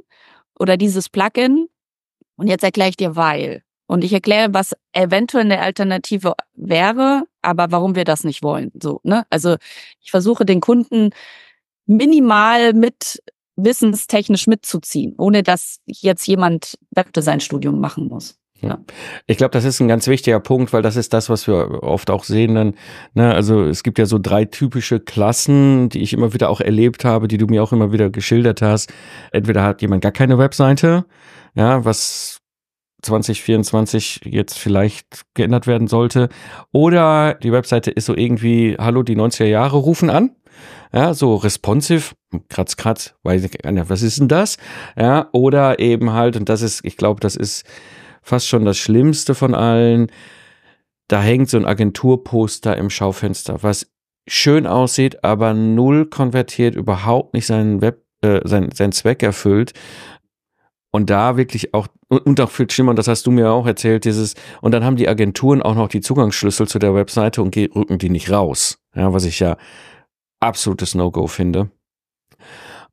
oder 0.60 0.78
dieses 0.78 1.10
Plugin 1.10 1.68
und 2.38 2.48
jetzt 2.48 2.64
erkläre 2.64 2.90
ich 2.90 2.98
dir, 2.98 3.16
weil. 3.16 3.64
Und 3.88 4.04
ich 4.04 4.14
erkläre, 4.14 4.54
was 4.54 4.76
eventuell 4.94 5.46
eine 5.46 5.62
Alternative 5.62 6.36
wäre, 6.54 7.24
aber 7.42 7.72
warum 7.72 7.96
wir 7.96 8.04
das 8.04 8.24
nicht 8.24 8.44
wollen. 8.44 8.72
So, 8.80 9.02
ne? 9.04 9.26
Also 9.32 9.56
ich 10.00 10.12
versuche 10.12 10.46
den 10.46 10.62
Kunden 10.62 11.10
minimal 11.88 12.74
mit 12.74 13.20
wissenstechnisch 13.64 14.48
mitzuziehen, 14.48 15.16
ohne 15.18 15.44
dass 15.44 15.80
jetzt 15.86 16.28
jemand 16.28 16.78
Webdesign-Studium 16.92 17.80
machen 17.80 18.08
muss. 18.08 18.40
Ja. 18.62 18.80
Ich 19.26 19.38
glaube, 19.38 19.52
das 19.52 19.64
ist 19.64 19.80
ein 19.80 19.88
ganz 19.88 20.08
wichtiger 20.08 20.40
Punkt, 20.40 20.74
weil 20.74 20.82
das 20.82 20.96
ist 20.96 21.14
das, 21.14 21.30
was 21.30 21.48
wir 21.48 21.82
oft 21.82 22.10
auch 22.10 22.24
sehen. 22.24 22.56
Dann, 22.56 22.74
ne, 23.14 23.34
also 23.34 23.64
es 23.64 23.84
gibt 23.84 24.00
ja 24.00 24.06
so 24.06 24.20
drei 24.20 24.46
typische 24.46 25.00
Klassen, 25.00 25.90
die 25.90 26.02
ich 26.02 26.14
immer 26.14 26.34
wieder 26.34 26.50
auch 26.50 26.60
erlebt 26.60 27.06
habe, 27.06 27.28
die 27.28 27.38
du 27.38 27.48
mir 27.48 27.64
auch 27.64 27.72
immer 27.72 27.94
wieder 27.94 28.10
geschildert 28.10 28.62
hast. 28.62 28.92
Entweder 29.32 29.64
hat 29.64 29.82
jemand 29.82 30.02
gar 30.02 30.12
keine 30.12 30.38
Webseite, 30.38 31.06
ja, 31.56 31.86
was 31.86 32.40
2024 33.02 34.22
jetzt 34.26 34.58
vielleicht 34.58 35.22
geändert 35.34 35.66
werden 35.68 35.88
sollte, 35.88 36.28
oder 36.74 37.36
die 37.36 37.54
Webseite 37.54 37.92
ist 37.92 38.08
so 38.08 38.16
irgendwie, 38.16 38.76
hallo, 38.78 39.04
die 39.04 39.16
90er 39.16 39.46
Jahre 39.46 39.78
rufen 39.78 40.10
an, 40.10 40.36
ja, 40.94 41.14
so 41.14 41.36
responsive, 41.36 42.16
kratz, 42.50 42.78
kratz, 42.78 43.16
weiß 43.24 43.44
ich 43.44 43.52
gar 43.52 43.72
nicht, 43.72 43.90
was 43.90 44.02
ist 44.02 44.20
denn 44.20 44.28
das? 44.28 44.58
Ja, 44.98 45.30
oder 45.32 45.80
eben 45.80 46.14
halt, 46.14 46.36
und 46.36 46.50
das 46.50 46.62
ist, 46.62 46.84
ich 46.84 46.98
glaube, 46.98 47.20
das 47.20 47.36
ist 47.36 47.66
fast 48.22 48.48
schon 48.48 48.66
das 48.66 48.78
Schlimmste 48.78 49.36
von 49.36 49.56
allen, 49.56 50.12
da 51.08 51.22
hängt 51.22 51.50
so 51.50 51.58
ein 51.58 51.66
Agenturposter 51.66 52.78
im 52.78 52.90
Schaufenster, 52.90 53.64
was 53.64 53.92
schön 54.28 54.68
aussieht, 54.68 55.24
aber 55.24 55.54
null 55.54 56.06
konvertiert, 56.06 56.76
überhaupt 56.76 57.34
nicht 57.34 57.48
seinen 57.48 57.82
Web, 57.82 58.04
äh, 58.22 58.42
sein, 58.44 58.70
seinen 58.72 58.92
Zweck 58.92 59.24
erfüllt. 59.24 59.74
Und 60.92 61.10
da 61.12 61.38
wirklich 61.38 61.74
auch, 61.74 61.88
und 62.08 62.42
auch 62.42 62.50
viel 62.50 62.70
schlimmer, 62.70 62.92
und 62.92 62.96
das 62.96 63.08
hast 63.08 63.28
du 63.28 63.32
mir 63.32 63.52
auch 63.52 63.68
erzählt, 63.68 64.06
dieses, 64.06 64.34
und 64.62 64.72
dann 64.72 64.84
haben 64.84 64.96
die 64.96 65.08
Agenturen 65.08 65.62
auch 65.62 65.76
noch 65.76 65.88
die 65.88 66.02
Zugangsschlüssel 66.02 66.68
zu 66.68 66.80
der 66.80 66.96
Webseite 66.96 67.42
und 67.44 67.56
rücken 67.56 68.00
die 68.00 68.10
nicht 68.10 68.32
raus. 68.32 68.80
Ja, 68.96 69.14
was 69.14 69.26
ich 69.26 69.40
ja 69.40 69.58
absolutes 70.40 70.96
No-Go 70.96 71.28
finde. 71.28 71.72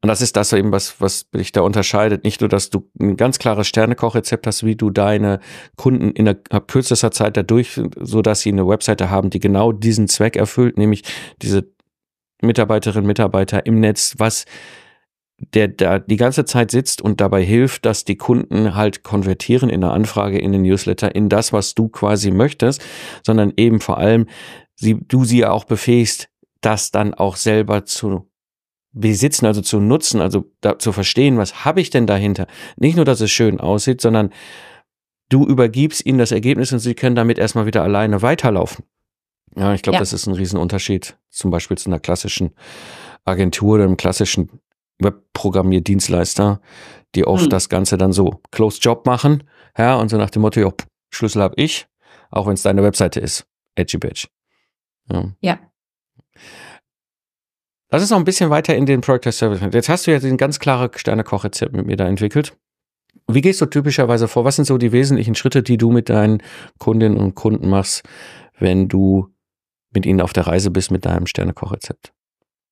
Und 0.02 0.08
das 0.08 0.20
ist 0.20 0.36
das 0.36 0.52
eben, 0.52 0.72
was, 0.72 1.00
was 1.00 1.30
dich 1.30 1.52
da 1.52 1.62
unterscheidet. 1.62 2.22
Nicht 2.22 2.40
nur, 2.40 2.48
dass 2.48 2.70
du 2.70 2.88
ein 3.00 3.16
ganz 3.16 3.38
klares 3.38 3.66
Sternekochrezept 3.66 4.46
hast, 4.46 4.64
wie 4.64 4.76
du 4.76 4.90
deine 4.90 5.40
Kunden 5.76 6.10
in 6.10 6.26
der 6.26 6.34
kürzester 6.34 7.10
Zeit 7.10 7.36
dadurch, 7.36 7.80
so 7.98 8.22
dass 8.22 8.40
sie 8.40 8.50
eine 8.52 8.68
Webseite 8.68 9.10
haben, 9.10 9.30
die 9.30 9.40
genau 9.40 9.72
diesen 9.72 10.06
Zweck 10.06 10.36
erfüllt, 10.36 10.76
nämlich 10.76 11.02
diese 11.42 11.72
Mitarbeiterinnen, 12.42 13.06
Mitarbeiter 13.06 13.64
im 13.64 13.80
Netz, 13.80 14.14
was 14.18 14.44
der 15.54 15.68
da 15.68 15.98
die 15.98 16.16
ganze 16.16 16.44
Zeit 16.44 16.70
sitzt 16.70 17.02
und 17.02 17.20
dabei 17.20 17.42
hilft, 17.42 17.84
dass 17.84 18.04
die 18.04 18.16
Kunden 18.16 18.74
halt 18.74 19.02
konvertieren 19.02 19.68
in 19.68 19.82
der 19.82 19.90
Anfrage, 19.90 20.38
in 20.38 20.52
den 20.52 20.62
Newsletter, 20.62 21.14
in 21.14 21.28
das, 21.28 21.52
was 21.52 21.74
du 21.74 21.88
quasi 21.88 22.30
möchtest, 22.30 22.82
sondern 23.24 23.52
eben 23.56 23.80
vor 23.80 23.98
allem 23.98 24.26
sie, 24.76 24.94
du 24.94 25.24
sie 25.24 25.44
auch 25.44 25.64
befähigst, 25.64 26.28
das 26.60 26.90
dann 26.90 27.14
auch 27.14 27.36
selber 27.36 27.84
zu 27.84 28.30
besitzen, 28.92 29.46
also 29.46 29.60
zu 29.60 29.78
nutzen, 29.78 30.20
also 30.20 30.50
da, 30.60 30.78
zu 30.78 30.92
verstehen, 30.92 31.36
was 31.36 31.64
habe 31.64 31.80
ich 31.80 31.90
denn 31.90 32.06
dahinter? 32.06 32.46
Nicht 32.76 32.96
nur, 32.96 33.04
dass 33.04 33.20
es 33.20 33.30
schön 33.30 33.60
aussieht, 33.60 34.00
sondern 34.00 34.32
du 35.28 35.46
übergibst 35.46 36.04
ihnen 36.06 36.18
das 36.18 36.32
Ergebnis 36.32 36.72
und 36.72 36.78
sie 36.78 36.94
können 36.94 37.16
damit 37.16 37.38
erstmal 37.38 37.66
wieder 37.66 37.82
alleine 37.82 38.22
weiterlaufen. 38.22 38.84
Ja, 39.54 39.74
ich 39.74 39.82
glaube, 39.82 39.94
ja. 39.94 40.00
das 40.00 40.12
ist 40.12 40.26
ein 40.26 40.34
Riesenunterschied, 40.34 41.18
zum 41.30 41.50
Beispiel 41.50 41.78
zu 41.78 41.88
einer 41.88 42.00
klassischen 42.00 42.52
Agentur 43.24 43.74
oder 43.74 43.84
einem 43.84 43.96
klassischen 43.96 44.60
Webprogrammierdienstleister, 44.98 46.60
die 47.14 47.26
oft 47.26 47.44
hm. 47.44 47.50
das 47.50 47.68
Ganze 47.68 47.98
dann 47.98 48.12
so 48.12 48.40
Closed 48.50 48.82
Job 48.82 49.06
machen, 49.06 49.44
ja, 49.76 49.96
und 49.96 50.08
so 50.08 50.16
nach 50.16 50.30
dem 50.30 50.42
Motto, 50.42 50.60
ja, 50.60 50.72
Schlüssel 51.10 51.42
habe 51.42 51.54
ich, 51.56 51.86
auch 52.30 52.46
wenn 52.46 52.54
es 52.54 52.62
deine 52.62 52.82
Webseite 52.82 53.20
ist. 53.20 53.46
Edgy 53.74 53.98
Badge. 53.98 54.28
Ja. 55.10 55.32
ja. 55.40 55.58
Lass 57.90 58.02
uns 58.02 58.10
noch 58.10 58.18
ein 58.18 58.24
bisschen 58.24 58.50
weiter 58.50 58.74
in 58.74 58.86
den 58.86 59.00
Product 59.00 59.32
Service. 59.32 59.60
Jetzt 59.72 59.88
hast 59.88 60.06
du 60.06 60.12
ja 60.12 60.18
ein 60.18 60.36
ganz 60.36 60.58
klare 60.58 60.90
Sterne-Kochrezept 60.94 61.72
mit 61.72 61.86
mir 61.86 61.96
da 61.96 62.06
entwickelt. 62.06 62.56
Wie 63.28 63.40
gehst 63.40 63.60
du 63.60 63.66
typischerweise 63.66 64.28
vor? 64.28 64.44
Was 64.44 64.56
sind 64.56 64.64
so 64.64 64.78
die 64.78 64.92
wesentlichen 64.92 65.34
Schritte, 65.34 65.62
die 65.62 65.76
du 65.76 65.90
mit 65.90 66.08
deinen 66.08 66.42
Kundinnen 66.78 67.16
und 67.16 67.34
Kunden 67.34 67.68
machst, 67.68 68.02
wenn 68.58 68.88
du 68.88 69.28
mit 69.92 70.04
ihnen 70.04 70.20
auf 70.20 70.32
der 70.32 70.46
Reise 70.46 70.70
bist 70.70 70.90
mit 70.90 71.06
deinem 71.06 71.26
Sterne-Kochrezept? 71.26 72.12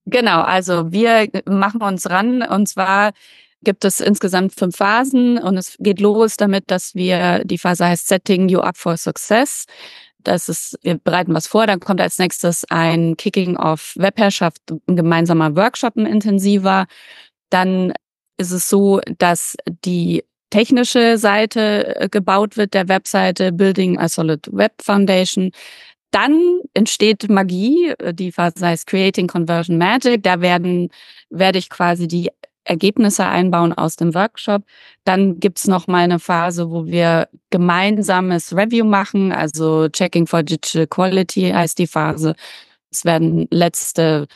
Genau, 0.06 0.42
also 0.42 0.92
wir 0.92 1.28
machen 1.46 1.80
uns 1.80 2.10
ran 2.10 2.42
und 2.42 2.68
zwar 2.68 3.12
gibt 3.62 3.84
es 3.84 4.00
insgesamt 4.00 4.52
fünf 4.54 4.76
Phasen 4.76 5.38
und 5.38 5.56
es 5.56 5.76
geht 5.80 6.00
los 6.00 6.36
damit, 6.36 6.64
dass 6.70 6.94
wir, 6.94 7.42
die 7.44 7.58
Phase 7.58 7.86
heißt 7.86 8.06
Setting 8.06 8.48
You 8.48 8.60
Up 8.60 8.76
for 8.76 8.96
Success. 8.96 9.64
Das 10.24 10.48
ist, 10.48 10.78
wir 10.82 10.96
bereiten 10.98 11.34
was 11.34 11.46
vor, 11.46 11.66
dann 11.66 11.80
kommt 11.80 12.00
als 12.00 12.18
nächstes 12.18 12.64
ein 12.70 13.16
Kicking 13.16 13.56
of 13.56 13.94
Webherrschaft, 13.96 14.60
ein 14.88 14.96
gemeinsamer 14.96 15.54
Workshop, 15.56 15.96
ein 15.96 16.06
intensiver. 16.06 16.86
Dann 17.50 17.92
ist 18.38 18.50
es 18.50 18.68
so, 18.68 19.00
dass 19.18 19.56
die 19.84 20.24
technische 20.50 21.18
Seite 21.18 21.96
äh, 21.96 22.08
gebaut 22.08 22.56
wird 22.56 22.74
der 22.74 22.88
Webseite 22.88 23.52
Building 23.52 23.98
a 23.98 24.08
Solid 24.08 24.48
Web 24.52 24.74
Foundation. 24.82 25.50
Dann 26.10 26.60
entsteht 26.74 27.28
Magie, 27.28 27.92
die 28.12 28.30
Phase 28.30 28.64
heißt 28.64 28.86
Creating 28.86 29.26
Conversion 29.26 29.78
Magic. 29.78 30.22
Da 30.22 30.40
werden, 30.40 30.90
werde 31.28 31.58
ich 31.58 31.68
quasi 31.68 32.06
die 32.06 32.30
Ergebnisse 32.64 33.26
einbauen 33.26 33.72
aus 33.72 33.96
dem 33.96 34.14
Workshop. 34.14 34.62
Dann 35.04 35.38
gibt's 35.40 35.66
noch 35.66 35.86
mal 35.86 36.04
eine 36.04 36.18
Phase, 36.18 36.70
wo 36.70 36.86
wir 36.86 37.28
gemeinsames 37.50 38.56
Review 38.56 38.84
machen, 38.84 39.32
also 39.32 39.88
Checking 39.88 40.26
for 40.26 40.42
Digital 40.42 40.86
Quality 40.86 41.50
heißt 41.50 41.78
die 41.78 41.86
Phase. 41.86 42.34
Es 42.90 43.04
werden 43.04 43.46
letzte 43.50 44.26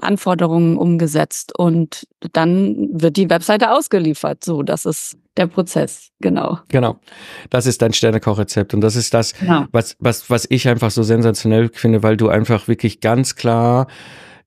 Anforderungen 0.00 0.78
umgesetzt 0.78 1.58
und 1.58 2.06
dann 2.32 2.88
wird 2.92 3.16
die 3.16 3.28
Webseite 3.28 3.72
ausgeliefert. 3.72 4.42
So, 4.42 4.62
das 4.62 4.86
ist 4.86 5.18
der 5.36 5.46
Prozess, 5.46 6.08
genau. 6.20 6.60
Genau. 6.68 6.98
Das 7.50 7.66
ist 7.66 7.82
dein 7.82 7.92
Sternekochrezept 7.92 8.72
und 8.72 8.80
das 8.80 8.96
ist 8.96 9.12
das, 9.12 9.34
genau. 9.34 9.66
was, 9.72 9.96
was, 9.98 10.30
was 10.30 10.46
ich 10.48 10.68
einfach 10.68 10.90
so 10.90 11.02
sensationell 11.02 11.70
finde, 11.72 12.02
weil 12.02 12.16
du 12.16 12.28
einfach 12.28 12.68
wirklich 12.68 13.00
ganz 13.00 13.34
klar 13.34 13.86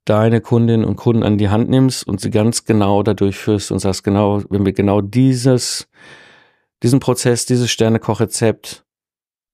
deine 0.06 0.40
Kundinnen 0.40 0.86
und 0.86 0.96
Kunden 0.96 1.24
an 1.24 1.38
die 1.38 1.50
Hand 1.50 1.70
nimmst 1.70 2.08
und 2.08 2.22
sie 2.22 2.30
ganz 2.30 2.66
genau 2.66 3.04
dadurch 3.04 3.38
führst 3.38 3.72
und 3.72 3.80
sagst, 3.80 4.04
genau, 4.04 4.44
wenn 4.50 4.66
wir 4.66 4.74
genau 4.74 5.02
dieses, 5.02 5.88
diesen 6.84 7.00
Prozess, 7.00 7.46
dieses 7.46 7.72
Sternekochrezept 7.72 8.86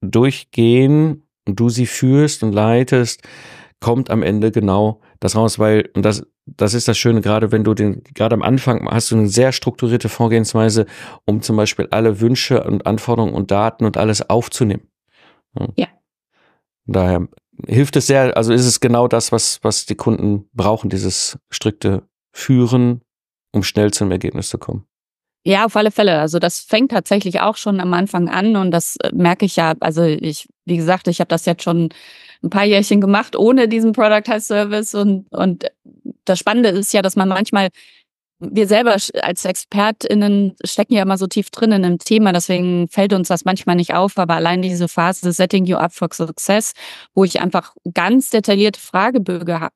durchgehen 0.01 1.27
und 1.47 1.59
du 1.59 1.69
sie 1.69 1.85
führst 1.85 2.43
und 2.43 2.51
leitest, 2.51 3.21
kommt 3.79 4.09
am 4.09 4.23
Ende 4.23 4.51
genau 4.51 5.01
das 5.19 5.35
raus, 5.35 5.57
weil, 5.57 5.89
und 5.95 6.03
das, 6.03 6.25
das 6.45 6.73
ist 6.73 6.87
das 6.87 6.97
Schöne, 6.97 7.21
gerade 7.21 7.51
wenn 7.51 7.63
du 7.63 7.73
den, 7.73 8.03
gerade 8.13 8.35
am 8.35 8.41
Anfang 8.41 8.87
hast 8.89 9.11
du 9.11 9.17
eine 9.17 9.27
sehr 9.27 9.51
strukturierte 9.51 10.09
Vorgehensweise, 10.09 10.85
um 11.25 11.41
zum 11.41 11.55
Beispiel 11.55 11.87
alle 11.91 12.19
Wünsche 12.19 12.63
und 12.63 12.85
Anforderungen 12.85 13.33
und 13.33 13.51
Daten 13.51 13.85
und 13.85 13.97
alles 13.97 14.29
aufzunehmen. 14.29 14.87
Ja. 15.75 15.87
Daher 16.85 17.27
hilft 17.67 17.95
es 17.95 18.07
sehr, 18.07 18.35
also 18.37 18.53
ist 18.53 18.65
es 18.65 18.79
genau 18.79 19.07
das, 19.07 19.31
was, 19.31 19.59
was 19.61 19.85
die 19.85 19.95
Kunden 19.95 20.49
brauchen, 20.53 20.89
dieses 20.89 21.37
strikte 21.49 22.03
Führen, 22.33 23.01
um 23.51 23.63
schnell 23.63 23.91
zum 23.91 24.11
Ergebnis 24.11 24.49
zu 24.49 24.57
kommen. 24.57 24.85
Ja, 25.43 25.65
auf 25.65 25.75
alle 25.75 25.89
Fälle. 25.91 26.19
Also 26.19 26.37
das 26.37 26.59
fängt 26.59 26.91
tatsächlich 26.91 27.41
auch 27.41 27.57
schon 27.57 27.79
am 27.79 27.93
Anfang 27.93 28.29
an 28.29 28.55
und 28.55 28.71
das 28.71 28.95
äh, 28.97 29.09
merke 29.13 29.45
ich 29.45 29.55
ja. 29.55 29.73
Also 29.79 30.03
ich, 30.03 30.47
wie 30.65 30.77
gesagt, 30.77 31.07
ich 31.07 31.19
habe 31.19 31.29
das 31.29 31.45
jetzt 31.45 31.63
schon 31.63 31.89
ein 32.43 32.49
paar 32.49 32.65
Jährchen 32.65 33.01
gemacht 33.01 33.35
ohne 33.35 33.67
diesen 33.67 33.91
Productized 33.91 34.47
Service 34.47 34.93
und 34.93 35.31
und 35.31 35.65
das 36.25 36.39
Spannende 36.39 36.69
ist 36.69 36.93
ja, 36.93 37.01
dass 37.01 37.15
man 37.15 37.29
manchmal 37.29 37.69
wir 38.41 38.67
selber 38.67 38.97
als 39.21 39.45
ExpertInnen 39.45 40.55
stecken 40.65 40.95
ja 40.95 41.03
immer 41.03 41.17
so 41.17 41.27
tief 41.27 41.51
drin 41.51 41.71
in 41.71 41.85
einem 41.85 41.99
Thema, 41.99 42.33
deswegen 42.33 42.87
fällt 42.87 43.13
uns 43.13 43.27
das 43.27 43.45
manchmal 43.45 43.75
nicht 43.75 43.93
auf, 43.93 44.17
aber 44.17 44.35
allein 44.35 44.61
diese 44.61 44.87
Phase 44.87 45.31
Setting 45.31 45.65
You 45.65 45.77
Up 45.77 45.93
for 45.93 46.09
Success, 46.11 46.73
wo 47.13 47.23
ich 47.23 47.39
einfach 47.39 47.75
ganz 47.93 48.29
detaillierte 48.29 48.79
Fragebögen 48.79 49.69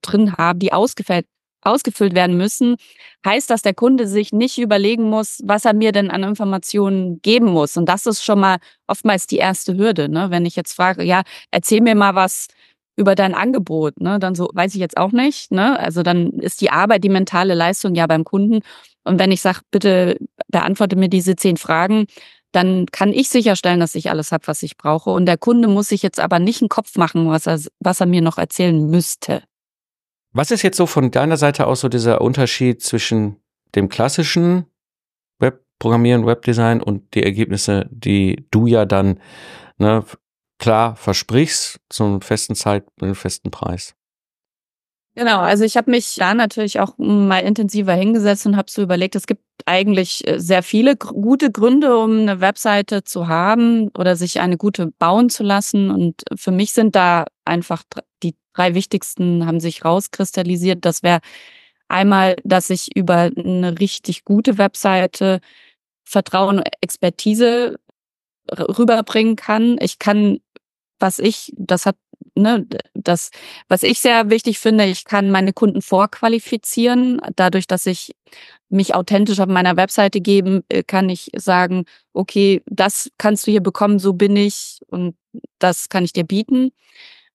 drin 0.00 0.36
habe, 0.36 0.58
die 0.58 0.72
ausgefällt 0.72 1.26
ausgefüllt 1.64 2.14
werden 2.14 2.36
müssen, 2.36 2.76
heißt, 3.24 3.48
dass 3.48 3.62
der 3.62 3.74
Kunde 3.74 4.06
sich 4.08 4.32
nicht 4.32 4.58
überlegen 4.58 5.04
muss, 5.04 5.40
was 5.44 5.64
er 5.64 5.74
mir 5.74 5.92
denn 5.92 6.10
an 6.10 6.24
Informationen 6.24 7.20
geben 7.22 7.46
muss. 7.46 7.76
Und 7.76 7.88
das 7.88 8.06
ist 8.06 8.24
schon 8.24 8.40
mal 8.40 8.58
oftmals 8.88 9.26
die 9.26 9.36
erste 9.36 9.76
Hürde. 9.76 10.08
Ne? 10.08 10.30
Wenn 10.30 10.44
ich 10.44 10.56
jetzt 10.56 10.72
frage, 10.72 11.04
ja, 11.04 11.22
erzähl 11.50 11.80
mir 11.80 11.94
mal 11.94 12.14
was 12.16 12.48
über 12.96 13.14
dein 13.14 13.34
Angebot, 13.34 14.00
ne? 14.00 14.18
dann 14.18 14.34
so, 14.34 14.50
weiß 14.52 14.74
ich 14.74 14.80
jetzt 14.80 14.96
auch 14.96 15.12
nicht. 15.12 15.50
Ne? 15.50 15.78
Also 15.78 16.02
dann 16.02 16.30
ist 16.32 16.60
die 16.60 16.70
Arbeit, 16.70 17.04
die 17.04 17.08
mentale 17.08 17.54
Leistung 17.54 17.94
ja 17.94 18.06
beim 18.06 18.24
Kunden. 18.24 18.60
Und 19.04 19.18
wenn 19.18 19.32
ich 19.32 19.40
sage, 19.40 19.60
bitte 19.70 20.18
beantworte 20.48 20.96
mir 20.96 21.08
diese 21.08 21.36
zehn 21.36 21.56
Fragen, 21.56 22.06
dann 22.52 22.86
kann 22.86 23.12
ich 23.12 23.30
sicherstellen, 23.30 23.80
dass 23.80 23.94
ich 23.94 24.10
alles 24.10 24.30
habe, 24.30 24.46
was 24.46 24.62
ich 24.62 24.76
brauche. 24.76 25.10
Und 25.10 25.26
der 25.26 25.38
Kunde 25.38 25.68
muss 25.68 25.88
sich 25.88 26.02
jetzt 26.02 26.20
aber 26.20 26.38
nicht 26.38 26.60
einen 26.60 26.68
Kopf 26.68 26.96
machen, 26.96 27.28
was 27.28 27.46
er, 27.46 27.58
was 27.80 28.00
er 28.00 28.06
mir 28.06 28.20
noch 28.20 28.36
erzählen 28.36 28.86
müsste. 28.90 29.42
Was 30.32 30.50
ist 30.50 30.62
jetzt 30.62 30.76
so 30.76 30.86
von 30.86 31.10
deiner 31.10 31.36
Seite 31.36 31.66
aus 31.66 31.80
so 31.80 31.88
dieser 31.88 32.20
Unterschied 32.20 32.82
zwischen 32.82 33.36
dem 33.74 33.88
klassischen 33.88 34.66
Webprogrammieren, 35.38 36.26
Webdesign 36.26 36.82
und 36.82 37.14
die 37.14 37.22
Ergebnisse, 37.22 37.86
die 37.90 38.46
du 38.50 38.66
ja 38.66 38.84
dann 38.84 39.18
ne, 39.78 40.04
klar 40.62 40.94
versprichst 40.96 41.80
zum 41.90 42.22
festen 42.22 42.54
Zeit, 42.54 42.84
mit 42.96 43.04
einem 43.04 43.14
festen 43.16 43.50
Preis? 43.50 43.94
Genau, 45.14 45.40
also 45.40 45.64
ich 45.64 45.76
habe 45.76 45.90
mich 45.90 46.14
da 46.14 46.32
natürlich 46.32 46.80
auch 46.80 46.96
mal 46.96 47.40
intensiver 47.40 47.92
hingesetzt 47.92 48.46
und 48.46 48.56
habe 48.56 48.70
so 48.70 48.80
überlegt, 48.80 49.14
es 49.14 49.26
gibt 49.26 49.42
eigentlich 49.66 50.26
äh, 50.26 50.40
sehr 50.40 50.62
viele 50.62 50.96
gute 50.96 51.50
Gründe, 51.50 51.98
um 51.98 52.20
eine 52.20 52.40
Webseite 52.40 53.04
zu 53.04 53.28
haben 53.28 53.88
oder 53.88 54.16
sich 54.16 54.40
eine 54.40 54.56
gute 54.56 54.86
bauen 54.98 55.28
zu 55.28 55.42
lassen. 55.42 55.90
Und 55.90 56.22
für 56.34 56.52
mich 56.52 56.72
sind 56.72 56.96
da 56.96 57.26
einfach 57.44 57.82
die 58.22 58.34
drei 58.54 58.74
wichtigsten 58.74 59.46
haben 59.46 59.60
sich 59.60 59.84
rauskristallisiert. 59.84 60.84
Das 60.84 61.02
wäre 61.02 61.20
einmal, 61.88 62.36
dass 62.44 62.70
ich 62.70 62.96
über 62.96 63.30
eine 63.36 63.78
richtig 63.80 64.24
gute 64.24 64.56
Webseite 64.58 65.40
Vertrauen 66.04 66.58
und 66.58 66.68
Expertise 66.80 67.78
rüberbringen 68.50 69.36
kann. 69.36 69.76
Ich 69.80 69.98
kann, 69.98 70.38
was 71.02 71.18
ich, 71.18 71.52
das 71.56 71.84
hat, 71.84 71.96
ne, 72.34 72.66
das, 72.94 73.30
was 73.68 73.82
ich 73.82 74.00
sehr 74.00 74.30
wichtig 74.30 74.58
finde, 74.58 74.84
ich 74.86 75.04
kann 75.04 75.30
meine 75.30 75.52
Kunden 75.52 75.82
vorqualifizieren. 75.82 77.20
Dadurch, 77.36 77.66
dass 77.66 77.86
ich 77.86 78.14
mich 78.68 78.94
authentisch 78.94 79.40
auf 79.40 79.48
meiner 79.48 79.76
Webseite 79.76 80.20
geben, 80.20 80.62
äh, 80.68 80.82
kann 80.82 81.10
ich 81.10 81.30
sagen, 81.36 81.84
okay, 82.14 82.62
das 82.66 83.10
kannst 83.18 83.46
du 83.46 83.50
hier 83.50 83.62
bekommen, 83.62 83.98
so 83.98 84.14
bin 84.14 84.36
ich 84.36 84.80
und 84.86 85.16
das 85.58 85.88
kann 85.88 86.04
ich 86.04 86.12
dir 86.12 86.24
bieten. 86.24 86.70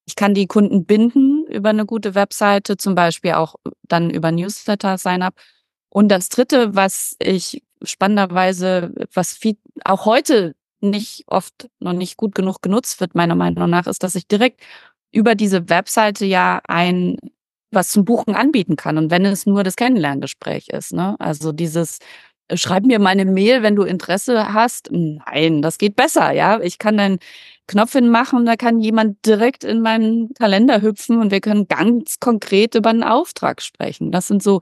Ich 0.05 0.15
kann 0.15 0.33
die 0.33 0.47
Kunden 0.47 0.85
binden 0.85 1.45
über 1.47 1.69
eine 1.69 1.85
gute 1.85 2.15
Webseite, 2.15 2.77
zum 2.77 2.95
Beispiel 2.95 3.33
auch 3.33 3.55
dann 3.83 4.09
über 4.09 4.31
Newsletter 4.31 4.97
Sign-up. 4.97 5.35
Und 5.89 6.09
das 6.09 6.29
dritte, 6.29 6.75
was 6.75 7.15
ich 7.19 7.61
spannenderweise, 7.83 8.93
was 9.13 9.33
viel, 9.33 9.57
auch 9.83 10.05
heute 10.05 10.55
nicht 10.81 11.23
oft 11.27 11.69
noch 11.79 11.93
nicht 11.93 12.17
gut 12.17 12.35
genug 12.35 12.61
genutzt 12.61 12.99
wird, 12.99 13.15
meiner 13.15 13.35
Meinung 13.35 13.69
nach, 13.69 13.87
ist, 13.87 14.03
dass 14.03 14.15
ich 14.15 14.27
direkt 14.27 14.61
über 15.11 15.35
diese 15.35 15.69
Webseite 15.69 16.25
ja 16.25 16.61
ein 16.67 17.17
was 17.71 17.89
zum 17.89 18.05
Buchen 18.05 18.35
anbieten 18.35 18.75
kann. 18.75 18.97
Und 18.97 19.11
wenn 19.11 19.25
es 19.25 19.45
nur 19.45 19.63
das 19.63 19.75
Kennenlerngespräch 19.75 20.69
ist, 20.69 20.93
ne? 20.93 21.15
Also 21.19 21.51
dieses, 21.51 21.99
äh, 22.47 22.57
schreib 22.57 22.85
mir 22.85 22.99
meine 22.99 23.25
Mail, 23.25 23.61
wenn 23.63 23.75
du 23.75 23.83
Interesse 23.83 24.53
hast. 24.53 24.89
Nein, 24.91 25.61
das 25.61 25.77
geht 25.77 25.95
besser, 25.95 26.31
ja. 26.31 26.59
Ich 26.61 26.77
kann 26.79 26.99
einen 26.99 27.19
Knopf 27.67 27.93
hinmachen, 27.93 28.45
da 28.45 28.55
kann 28.55 28.79
jemand 28.79 29.25
direkt 29.25 29.63
in 29.63 29.81
meinen 29.81 30.33
Kalender 30.33 30.81
hüpfen 30.81 31.19
und 31.19 31.31
wir 31.31 31.41
können 31.41 31.67
ganz 31.67 32.19
konkret 32.19 32.75
über 32.75 32.89
einen 32.89 33.03
Auftrag 33.03 33.61
sprechen. 33.61 34.11
Das 34.11 34.27
sind 34.27 34.41
so 34.41 34.61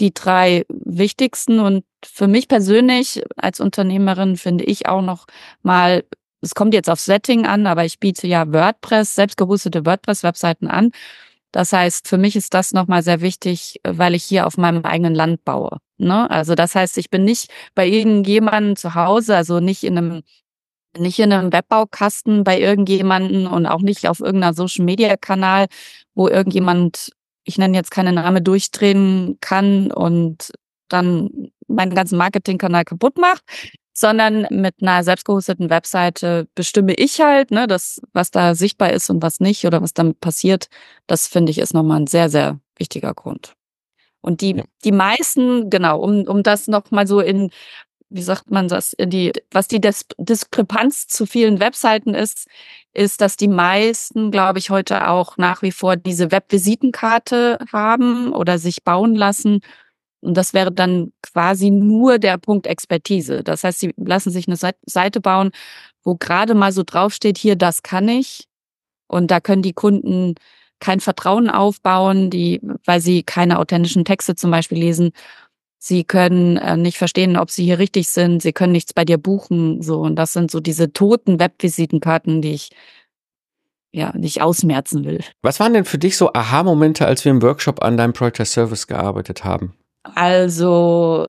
die 0.00 0.12
drei 0.12 0.64
wichtigsten 0.68 1.60
und 1.60 1.84
für 2.04 2.28
mich 2.28 2.48
persönlich 2.48 3.22
als 3.36 3.60
Unternehmerin 3.60 4.36
finde 4.36 4.64
ich 4.64 4.86
auch 4.86 5.02
noch 5.02 5.26
mal 5.62 6.04
es 6.42 6.54
kommt 6.54 6.74
jetzt 6.74 6.90
auf 6.90 7.00
Setting 7.00 7.46
an, 7.46 7.66
aber 7.66 7.84
ich 7.84 7.98
biete 7.98 8.26
ja 8.26 8.52
WordPress, 8.52 9.14
selbst 9.14 9.36
gehostete 9.36 9.84
WordPress-Webseiten 9.84 10.68
an. 10.68 10.92
Das 11.50 11.72
heißt, 11.72 12.06
für 12.06 12.18
mich 12.18 12.36
ist 12.36 12.54
das 12.54 12.72
nochmal 12.72 13.02
sehr 13.02 13.20
wichtig, 13.20 13.80
weil 13.82 14.14
ich 14.14 14.24
hier 14.24 14.46
auf 14.46 14.58
meinem 14.58 14.84
eigenen 14.84 15.14
Land 15.14 15.44
baue. 15.44 15.78
Ne? 15.98 16.30
Also 16.30 16.54
das 16.54 16.74
heißt, 16.74 16.98
ich 16.98 17.10
bin 17.10 17.24
nicht 17.24 17.50
bei 17.74 17.88
irgendjemandem 17.88 18.76
zu 18.76 18.94
Hause, 18.94 19.36
also 19.36 19.60
nicht 19.60 19.82
in 19.82 19.98
einem 19.98 20.22
nicht 20.98 21.18
in 21.18 21.30
einem 21.30 21.52
Webbaukasten 21.52 22.42
bei 22.42 22.58
irgendjemanden 22.58 23.46
und 23.46 23.66
auch 23.66 23.82
nicht 23.82 24.08
auf 24.08 24.20
irgendeiner 24.20 24.54
Social 24.54 24.84
Media 24.84 25.16
Kanal, 25.18 25.66
wo 26.14 26.26
irgendjemand, 26.28 27.10
ich 27.46 27.58
nenne 27.58 27.76
jetzt 27.76 27.90
keine 27.90 28.12
Name, 28.12 28.42
durchdrehen 28.42 29.38
kann 29.40 29.90
und 29.90 30.52
dann 30.88 31.50
meinen 31.68 31.94
ganzen 31.94 32.18
Marketingkanal 32.18 32.84
kaputt 32.84 33.18
macht, 33.18 33.42
sondern 33.92 34.46
mit 34.50 34.74
einer 34.82 35.02
selbstgehosteten 35.02 35.70
Webseite 35.70 36.48
bestimme 36.54 36.94
ich 36.94 37.20
halt, 37.20 37.50
ne, 37.50 37.66
das, 37.66 38.00
was 38.12 38.30
da 38.30 38.54
sichtbar 38.54 38.92
ist 38.92 39.08
und 39.08 39.22
was 39.22 39.40
nicht 39.40 39.64
oder 39.64 39.80
was 39.80 39.94
damit 39.94 40.20
passiert. 40.20 40.68
Das 41.06 41.26
finde 41.26 41.50
ich 41.50 41.58
ist 41.58 41.72
nochmal 41.72 42.00
ein 42.00 42.06
sehr, 42.06 42.28
sehr 42.28 42.60
wichtiger 42.76 43.14
Grund. 43.14 43.54
Und 44.20 44.40
die, 44.40 44.56
ja. 44.56 44.64
die 44.84 44.92
meisten, 44.92 45.70
genau, 45.70 46.00
um, 46.00 46.26
um 46.26 46.42
das 46.42 46.66
nochmal 46.66 47.06
so 47.06 47.20
in, 47.20 47.50
wie 48.08 48.22
sagt 48.22 48.50
man 48.50 48.68
das, 48.68 48.92
in 48.92 49.10
die, 49.10 49.32
was 49.50 49.68
die 49.68 49.80
Dis 49.80 50.06
Diskrepanz 50.18 51.06
zu 51.08 51.26
vielen 51.26 51.60
Webseiten 51.60 52.14
ist, 52.14 52.46
ist, 52.92 53.20
dass 53.20 53.36
die 53.36 53.48
meisten, 53.48 54.30
glaube 54.30 54.58
ich, 54.58 54.70
heute 54.70 55.08
auch 55.08 55.36
nach 55.36 55.62
wie 55.62 55.72
vor 55.72 55.96
diese 55.96 56.30
Webvisitenkarte 56.30 57.58
haben 57.72 58.32
oder 58.32 58.58
sich 58.58 58.84
bauen 58.84 59.14
lassen 59.14 59.60
und 60.26 60.34
das 60.36 60.54
wäre 60.54 60.72
dann 60.72 61.12
quasi 61.22 61.70
nur 61.70 62.18
der 62.18 62.36
Punkt 62.36 62.66
Expertise. 62.66 63.44
Das 63.44 63.62
heißt, 63.62 63.78
sie 63.78 63.94
lassen 63.96 64.30
sich 64.30 64.48
eine 64.48 64.56
Seite 64.56 65.20
bauen, 65.20 65.52
wo 66.02 66.16
gerade 66.16 66.54
mal 66.54 66.72
so 66.72 66.82
draufsteht, 66.84 67.38
hier, 67.38 67.54
das 67.54 67.82
kann 67.84 68.08
ich. 68.08 68.48
Und 69.06 69.30
da 69.30 69.40
können 69.40 69.62
die 69.62 69.72
Kunden 69.72 70.34
kein 70.80 70.98
Vertrauen 70.98 71.48
aufbauen, 71.48 72.30
die, 72.30 72.60
weil 72.84 73.00
sie 73.00 73.22
keine 73.22 73.58
authentischen 73.60 74.04
Texte 74.04 74.34
zum 74.34 74.50
Beispiel 74.50 74.78
lesen. 74.78 75.12
Sie 75.78 76.04
können 76.04 76.56
äh, 76.56 76.76
nicht 76.76 76.98
verstehen, 76.98 77.36
ob 77.36 77.50
sie 77.50 77.64
hier 77.64 77.78
richtig 77.78 78.08
sind. 78.08 78.42
Sie 78.42 78.52
können 78.52 78.72
nichts 78.72 78.92
bei 78.92 79.04
dir 79.04 79.18
buchen. 79.18 79.82
So. 79.82 80.00
Und 80.00 80.16
das 80.16 80.32
sind 80.32 80.50
so 80.50 80.60
diese 80.60 80.92
toten 80.92 81.38
Webvisitenkarten, 81.38 82.42
die 82.42 82.54
ich 82.54 82.70
ja, 83.92 84.12
nicht 84.14 84.42
ausmerzen 84.42 85.04
will. 85.04 85.20
Was 85.40 85.58
waren 85.58 85.72
denn 85.72 85.86
für 85.86 85.96
dich 85.96 86.18
so 86.18 86.32
Aha-Momente, 86.32 87.06
als 87.06 87.24
wir 87.24 87.32
im 87.32 87.40
Workshop 87.40 87.82
an 87.82 87.96
deinem 87.96 88.12
Project 88.12 88.40
as 88.40 88.52
Service 88.52 88.86
gearbeitet 88.86 89.44
haben? 89.44 89.74
Also, 90.02 91.26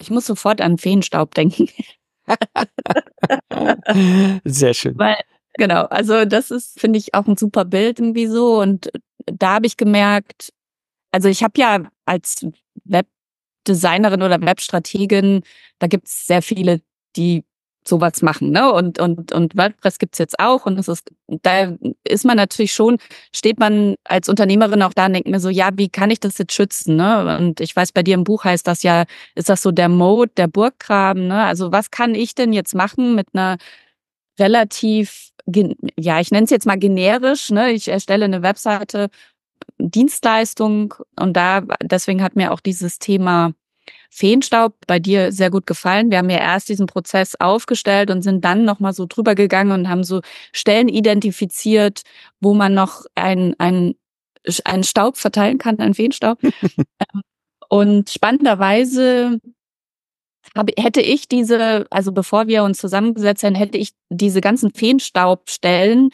ich 0.00 0.10
muss 0.10 0.26
sofort 0.26 0.60
an 0.60 0.76
Feenstaub 0.76 1.34
denken. 1.34 1.68
Sehr 4.44 4.74
schön. 4.74 4.98
Weil, 4.98 5.16
genau, 5.54 5.84
also 5.84 6.26
das 6.26 6.50
ist, 6.50 6.78
finde 6.78 6.98
ich, 6.98 7.14
auch 7.14 7.26
ein 7.26 7.38
super 7.38 7.64
Bild 7.64 7.98
irgendwie 7.98 8.26
so. 8.26 8.60
Und 8.60 8.90
da 9.24 9.54
habe 9.54 9.66
ich 9.66 9.78
gemerkt, 9.78 10.52
also 11.12 11.28
ich 11.28 11.42
habe 11.42 11.58
ja 11.58 11.84
als 12.04 12.44
Webdesignerin 13.66 14.22
oder 14.22 14.40
Webstrategin, 14.40 15.42
da 15.78 15.86
gibt 15.86 16.06
es 16.08 16.26
sehr 16.26 16.42
viele, 16.42 16.80
die 17.16 17.44
sowas 17.86 18.20
machen, 18.20 18.50
ne? 18.50 18.72
Und 18.72 18.98
und 18.98 19.30
und 19.32 19.56
WordPress 19.56 19.98
gibt's 19.98 20.18
jetzt 20.18 20.40
auch 20.40 20.66
und 20.66 20.76
das 20.76 20.88
ist 20.88 21.08
da 21.28 21.72
ist 22.02 22.24
man 22.24 22.36
natürlich 22.36 22.72
schon 22.72 22.98
steht 23.32 23.60
man 23.60 23.94
als 24.04 24.28
Unternehmerin 24.28 24.82
auch 24.82 24.92
da 24.92 25.06
und 25.06 25.12
denkt 25.12 25.28
mir 25.28 25.38
so, 25.38 25.50
ja, 25.50 25.70
wie 25.74 25.88
kann 25.88 26.10
ich 26.10 26.18
das 26.18 26.36
jetzt 26.38 26.52
schützen, 26.52 26.96
ne? 26.96 27.38
Und 27.38 27.60
ich 27.60 27.76
weiß 27.76 27.92
bei 27.92 28.02
dir 28.02 28.14
im 28.14 28.24
Buch 28.24 28.42
heißt 28.44 28.66
das 28.66 28.82
ja, 28.82 29.04
ist 29.36 29.48
das 29.48 29.62
so 29.62 29.70
der 29.70 29.88
Mode, 29.88 30.32
der 30.36 30.48
Burggraben, 30.48 31.28
ne? 31.28 31.44
Also 31.44 31.70
was 31.70 31.90
kann 31.92 32.14
ich 32.16 32.34
denn 32.34 32.52
jetzt 32.52 32.74
machen 32.74 33.14
mit 33.14 33.28
einer 33.34 33.56
relativ 34.38 35.30
ja, 35.96 36.18
ich 36.20 36.32
nenne 36.32 36.44
es 36.44 36.50
jetzt 36.50 36.66
mal 36.66 36.78
generisch, 36.78 37.50
ne? 37.50 37.70
Ich 37.70 37.86
erstelle 37.88 38.24
eine 38.24 38.42
Webseite 38.42 39.10
Dienstleistung 39.78 40.94
und 41.18 41.34
da 41.34 41.62
deswegen 41.82 42.22
hat 42.22 42.36
mir 42.36 42.52
auch 42.52 42.60
dieses 42.60 42.98
Thema 42.98 43.52
Feenstaub 44.10 44.74
bei 44.86 44.98
dir 44.98 45.32
sehr 45.32 45.50
gut 45.50 45.66
gefallen. 45.66 46.10
Wir 46.10 46.18
haben 46.18 46.30
ja 46.30 46.38
erst 46.38 46.68
diesen 46.68 46.86
Prozess 46.86 47.34
aufgestellt 47.38 48.10
und 48.10 48.22
sind 48.22 48.44
dann 48.44 48.64
nochmal 48.64 48.92
so 48.92 49.06
drüber 49.06 49.34
gegangen 49.34 49.72
und 49.72 49.88
haben 49.88 50.04
so 50.04 50.20
Stellen 50.52 50.88
identifiziert, 50.88 52.02
wo 52.40 52.54
man 52.54 52.74
noch 52.74 53.04
ein, 53.14 53.54
ein, 53.58 53.94
einen 54.64 54.84
Staub 54.84 55.16
verteilen 55.16 55.58
kann, 55.58 55.78
einen 55.78 55.94
Feenstaub. 55.94 56.38
Ähm, 57.12 57.20
und 57.68 58.10
spannenderweise 58.10 59.40
habe, 60.56 60.72
hätte 60.78 61.00
ich 61.00 61.28
diese, 61.28 61.86
also 61.90 62.12
bevor 62.12 62.46
wir 62.46 62.64
uns 62.64 62.78
zusammengesetzt 62.78 63.42
hätten, 63.42 63.54
hätte 63.54 63.76
ich 63.76 63.90
diese 64.08 64.40
ganzen 64.40 64.72
Feenstaubstellen 64.72 66.10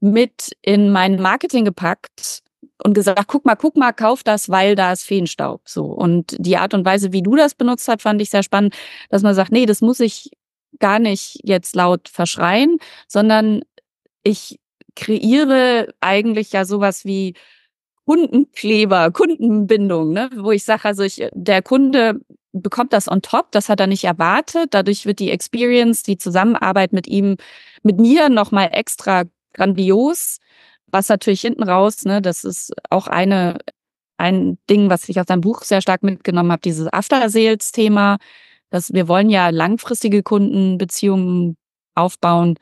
mit 0.00 0.56
in 0.62 0.90
mein 0.90 1.20
Marketing 1.20 1.64
gepackt 1.64 2.42
und 2.82 2.94
gesagt, 2.94 3.26
guck 3.26 3.44
mal, 3.44 3.54
guck 3.56 3.76
mal, 3.76 3.92
kauf 3.92 4.22
das, 4.22 4.48
weil 4.48 4.74
da 4.74 4.92
ist 4.92 5.04
Feenstaub. 5.04 5.62
So. 5.64 5.84
Und 5.84 6.36
die 6.38 6.56
Art 6.56 6.74
und 6.74 6.84
Weise, 6.84 7.12
wie 7.12 7.22
du 7.22 7.36
das 7.36 7.54
benutzt 7.54 7.88
hast, 7.88 8.02
fand 8.02 8.20
ich 8.20 8.30
sehr 8.30 8.42
spannend, 8.42 8.74
dass 9.08 9.22
man 9.22 9.34
sagt, 9.34 9.52
nee, 9.52 9.66
das 9.66 9.80
muss 9.80 10.00
ich 10.00 10.30
gar 10.78 10.98
nicht 10.98 11.40
jetzt 11.42 11.74
laut 11.74 12.08
verschreien, 12.08 12.78
sondern 13.08 13.62
ich 14.22 14.58
kreiere 14.94 15.94
eigentlich 16.00 16.52
ja 16.52 16.64
sowas 16.64 17.04
wie 17.04 17.34
Kundenkleber, 18.06 19.10
Kundenbindung, 19.10 20.12
ne? 20.12 20.30
wo 20.36 20.52
ich 20.52 20.64
sage, 20.64 20.84
also 20.84 21.02
ich, 21.02 21.28
der 21.32 21.62
Kunde 21.62 22.20
bekommt 22.52 22.92
das 22.92 23.08
on 23.08 23.20
top, 23.22 23.50
das 23.52 23.68
hat 23.68 23.80
er 23.80 23.86
nicht 23.86 24.04
erwartet. 24.04 24.74
Dadurch 24.74 25.06
wird 25.06 25.18
die 25.18 25.30
Experience, 25.30 26.02
die 26.02 26.18
Zusammenarbeit 26.18 26.92
mit 26.92 27.06
ihm, 27.06 27.36
mit 27.82 27.98
mir 27.98 28.28
nochmal 28.28 28.70
extra 28.72 29.24
grandios 29.52 30.38
was 30.90 31.08
natürlich 31.08 31.40
hinten 31.40 31.64
raus, 31.64 32.04
ne, 32.04 32.22
das 32.22 32.44
ist 32.44 32.72
auch 32.90 33.06
eine, 33.06 33.58
ein 34.18 34.58
Ding, 34.70 34.90
was 34.90 35.08
ich 35.08 35.20
aus 35.20 35.26
deinem 35.26 35.40
Buch 35.40 35.62
sehr 35.62 35.82
stark 35.82 36.02
mitgenommen 36.02 36.52
habe, 36.52 36.62
dieses 36.62 36.92
After-Sales-Thema, 36.92 38.18
dass 38.70 38.92
wir 38.92 39.08
wollen 39.08 39.30
ja 39.30 39.50
langfristige 39.50 40.22
Kundenbeziehungen 40.22 41.56
aufbauen. 41.94 42.58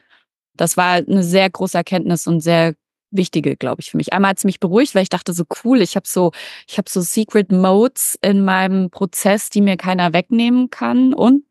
Das 0.57 0.77
war 0.77 0.95
eine 0.95 1.23
sehr 1.23 1.51
große 1.51 1.77
Erkenntnis 1.77 2.27
und 2.27 2.41
sehr 2.41 2.75
wichtige, 3.11 3.57
glaube 3.57 3.81
ich, 3.81 3.91
für 3.91 3.97
mich. 3.97 4.13
Einmal 4.13 4.31
hat 4.31 4.39
es 4.39 4.45
mich 4.45 4.61
beruhigt, 4.61 4.95
weil 4.95 5.03
ich 5.03 5.09
dachte 5.09 5.33
so 5.33 5.45
cool, 5.65 5.81
ich 5.81 5.97
habe 5.97 6.07
so, 6.09 6.33
ich 6.69 6.79
habe 6.79 6.91
so 6.91 7.01
Secret 7.01 7.53
Modes 7.53 8.19
in 8.23 8.45
meinem 8.45 8.91
Prozess, 8.91 9.51
die 9.51 9.61
mir 9.61 9.77
keiner 9.77 10.13
wegnehmen 10.13 10.71
kann. 10.71 11.15
Und 11.15 11.45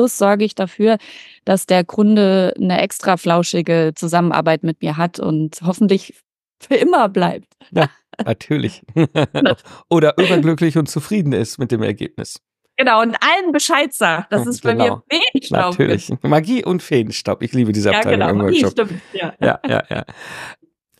Plus 0.00 0.16
sorge 0.16 0.46
ich 0.46 0.54
dafür, 0.54 0.96
dass 1.44 1.66
der 1.66 1.84
Kunde 1.84 2.54
eine 2.56 2.80
extra 2.80 3.18
flauschige 3.18 3.92
Zusammenarbeit 3.94 4.62
mit 4.62 4.80
mir 4.80 4.96
hat 4.96 5.20
und 5.20 5.60
hoffentlich 5.62 6.14
für 6.58 6.74
immer 6.74 7.10
bleibt. 7.10 7.52
Ja, 7.70 7.90
natürlich. 8.24 8.82
Oder 9.90 10.16
überglücklich 10.16 10.78
und 10.78 10.88
zufrieden 10.88 11.34
ist 11.34 11.58
mit 11.58 11.70
dem 11.70 11.82
Ergebnis. 11.82 12.40
Genau, 12.78 13.02
und 13.02 13.14
allen 13.20 13.52
Bescheid 13.52 13.92
sagt. 13.92 14.32
Das 14.32 14.46
ist 14.46 14.62
genau. 14.62 14.72
bei 14.72 14.84
mir 14.84 14.88
genau. 14.88 15.20
Feenstaub. 15.32 15.78
Natürlich. 15.78 16.12
Magie 16.22 16.64
und 16.64 16.82
Feenstaub. 16.82 17.42
Ich 17.42 17.52
liebe 17.52 17.72
diese 17.72 17.94
Abteilung 17.94 18.20
ja, 18.20 18.30
genau. 18.32 18.46
im 18.46 18.46
Workshop. 18.46 18.70
Stimmt. 18.70 19.02
Ja. 19.12 19.34
ja, 19.38 19.60
ja, 19.68 19.82
ja. 19.90 20.04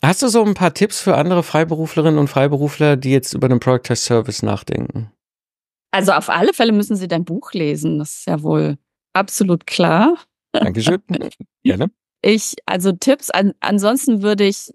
Hast 0.03 0.21
du 0.21 0.27
so 0.27 0.45
ein 0.45 0.53
paar 0.53 0.75
Tipps 0.75 1.01
für 1.01 1.17
andere 1.17 1.41
Freiberuflerinnen 1.41 2.19
und 2.19 2.27
Freiberufler, 2.27 2.97
die 2.97 3.09
jetzt 3.09 3.33
über 3.33 3.49
den 3.49 3.59
Product 3.59 3.81
Test 3.81 4.05
Service 4.05 4.43
nachdenken? 4.43 5.11
Also 5.91 6.13
auf 6.13 6.29
alle 6.29 6.53
Fälle 6.53 6.71
müssen 6.71 6.95
Sie 6.95 7.07
dein 7.07 7.25
Buch 7.25 7.51
lesen. 7.53 7.99
Das 7.99 8.19
ist 8.19 8.27
ja 8.27 8.41
wohl 8.41 8.77
absolut 9.13 9.67
klar. 9.67 10.17
Dankeschön. 10.51 11.01
Gerne. 11.63 11.91
Ich, 12.21 12.55
also 12.65 12.91
Tipps, 12.91 13.29
an, 13.29 13.53
ansonsten 13.59 14.21
würde 14.21 14.45
ich 14.45 14.71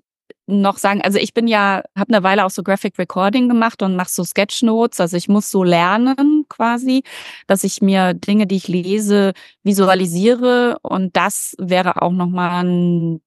noch 0.49 0.79
sagen, 0.79 1.01
also 1.03 1.19
ich 1.19 1.35
bin 1.35 1.49
ja, 1.49 1.83
habe 1.97 2.15
eine 2.15 2.23
Weile 2.23 2.45
auch 2.45 2.51
so 2.51 2.63
Graphic 2.63 2.99
Recording 2.99 3.49
gemacht 3.49 3.83
und 3.83 3.97
mache 3.97 4.11
so 4.11 4.25
Sketchnotes. 4.25 5.01
Also 5.01 5.17
ich 5.17 5.29
muss 5.29 5.51
so 5.51 5.65
lernen 5.65 6.45
quasi, 6.49 7.03
dass 7.47 7.65
ich 7.65 7.83
mir 7.83 8.15
Dinge, 8.15 8.47
die 8.47 8.57
ich 8.57 8.69
lese, 8.69 9.33
visualisiere. 9.65 10.79
Und 10.83 11.17
das 11.17 11.57
wäre 11.59 12.01
auch 12.03 12.13
nochmal 12.13 13.19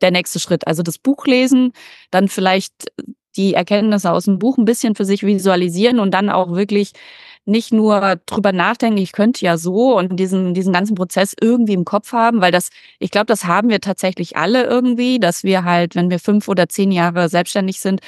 der 0.00 0.10
nächste 0.12 0.38
Schritt. 0.38 0.66
Also 0.66 0.82
das 0.82 0.98
Buch 0.98 1.26
lesen, 1.26 1.72
dann 2.10 2.28
vielleicht 2.28 2.92
die 3.36 3.54
Erkenntnisse 3.54 4.12
aus 4.12 4.26
dem 4.26 4.38
Buch 4.38 4.58
ein 4.58 4.64
bisschen 4.64 4.94
für 4.94 5.04
sich 5.04 5.24
visualisieren 5.24 5.98
und 5.98 6.12
dann 6.12 6.30
auch 6.30 6.52
wirklich 6.52 6.92
nicht 7.44 7.72
nur 7.72 8.16
drüber 8.26 8.52
nachdenken, 8.52 8.98
ich 8.98 9.12
könnte 9.12 9.44
ja 9.44 9.56
so 9.58 9.96
und 9.98 10.16
diesen, 10.18 10.54
diesen 10.54 10.72
ganzen 10.72 10.94
Prozess 10.94 11.34
irgendwie 11.40 11.72
im 11.72 11.84
Kopf 11.84 12.12
haben, 12.12 12.40
weil 12.40 12.52
das, 12.52 12.68
ich 12.98 13.10
glaube, 13.10 13.26
das 13.26 13.44
haben 13.44 13.68
wir 13.68 13.80
tatsächlich 13.80 14.36
alle 14.36 14.64
irgendwie, 14.64 15.18
dass 15.18 15.42
wir 15.42 15.64
halt, 15.64 15.94
wenn 15.96 16.10
wir 16.10 16.20
fünf 16.20 16.48
oder 16.48 16.68
zehn 16.68 16.92
Jahre 16.92 17.28
selbstständig 17.28 17.80
sind, 17.80 18.00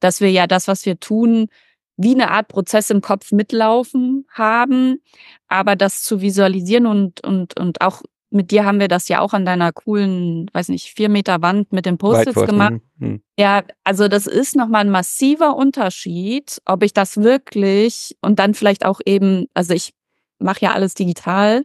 dass 0.00 0.20
wir 0.20 0.30
ja 0.30 0.46
das, 0.46 0.68
was 0.68 0.84
wir 0.84 1.00
tun, 1.00 1.48
wie 1.96 2.14
eine 2.14 2.30
Art 2.30 2.48
Prozess 2.48 2.90
im 2.90 3.00
Kopf 3.00 3.32
mitlaufen 3.32 4.26
haben, 4.30 5.00
aber 5.48 5.76
das 5.76 6.02
zu 6.02 6.20
visualisieren 6.20 6.86
und, 6.86 7.22
und, 7.24 7.58
und 7.58 7.80
auch 7.80 8.02
mit 8.32 8.50
dir 8.50 8.64
haben 8.64 8.80
wir 8.80 8.88
das 8.88 9.08
ja 9.08 9.20
auch 9.20 9.34
an 9.34 9.44
deiner 9.44 9.72
coolen, 9.72 10.48
weiß 10.52 10.68
nicht, 10.68 10.94
vier 10.94 11.08
Meter 11.08 11.42
Wand 11.42 11.72
mit 11.72 11.86
den 11.86 11.98
Post-its 11.98 12.46
gemacht. 12.46 12.80
Hm. 12.98 13.22
Ja, 13.38 13.62
also 13.84 14.08
das 14.08 14.26
ist 14.26 14.56
nochmal 14.56 14.82
ein 14.82 14.90
massiver 14.90 15.54
Unterschied, 15.56 16.60
ob 16.64 16.82
ich 16.82 16.94
das 16.94 17.18
wirklich 17.18 18.16
und 18.20 18.38
dann 18.38 18.54
vielleicht 18.54 18.84
auch 18.84 19.00
eben, 19.04 19.46
also 19.54 19.74
ich 19.74 19.92
mache 20.38 20.62
ja 20.62 20.72
alles 20.72 20.94
digital, 20.94 21.64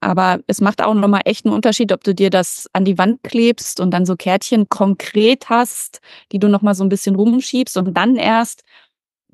aber 0.00 0.40
es 0.46 0.60
macht 0.60 0.82
auch 0.82 0.94
nochmal 0.94 1.22
echt 1.26 1.44
einen 1.44 1.54
Unterschied, 1.54 1.92
ob 1.92 2.02
du 2.02 2.14
dir 2.14 2.30
das 2.30 2.68
an 2.72 2.84
die 2.84 2.98
Wand 2.98 3.22
klebst 3.22 3.78
und 3.78 3.92
dann 3.92 4.06
so 4.06 4.16
Kärtchen 4.16 4.68
konkret 4.68 5.48
hast, 5.48 6.00
die 6.32 6.38
du 6.38 6.48
nochmal 6.48 6.74
so 6.74 6.84
ein 6.84 6.88
bisschen 6.88 7.14
rumschiebst 7.14 7.76
und 7.76 7.94
dann 7.94 8.16
erst 8.16 8.62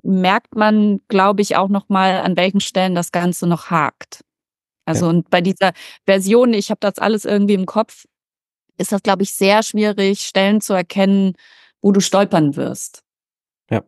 merkt 0.03 0.55
man, 0.55 1.01
glaube 1.09 1.43
ich, 1.43 1.57
auch 1.57 1.69
nochmal, 1.69 2.21
an 2.21 2.37
welchen 2.37 2.61
Stellen 2.61 2.95
das 2.95 3.13
Ganze 3.13 3.47
noch 3.47 3.71
hakt. 3.71 4.25
Also 4.89 5.05
ja. 5.05 5.11
und 5.11 5.29
bei 5.29 5.43
dieser 5.43 5.73
Version, 6.07 6.55
ich 6.55 6.71
habe 6.71 6.81
das 6.81 6.99
alles 6.99 7.27
irgendwie 7.27 7.55
im 7.55 7.67
Kopf, 7.67 8.07
ist 8.79 8.91
das, 8.91 9.03
glaube 9.03 9.23
ich, 9.23 9.35
sehr 9.35 9.63
schwierig, 9.63 10.21
Stellen 10.23 10.63
zu 10.63 10.73
erkennen, 10.73 11.35
wo 11.83 11.93
du 11.93 12.01
stolpern 12.01 12.57
wirst. 12.57 13.03
Ja. 13.71 13.83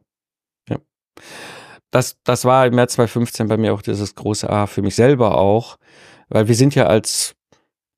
Ja. 0.69 0.77
Das, 1.91 2.19
das 2.25 2.45
war 2.45 2.67
im 2.67 2.75
März 2.75 2.95
2015 2.95 3.49
bei 3.49 3.57
mir 3.57 3.73
auch 3.73 3.83
dieses 3.83 4.15
große 4.15 4.49
A 4.51 4.67
für 4.67 4.83
mich 4.83 4.95
selber 4.95 5.39
auch, 5.39 5.77
weil 6.29 6.49
wir 6.49 6.55
sind 6.55 6.75
ja 6.75 6.87
als 6.87 7.35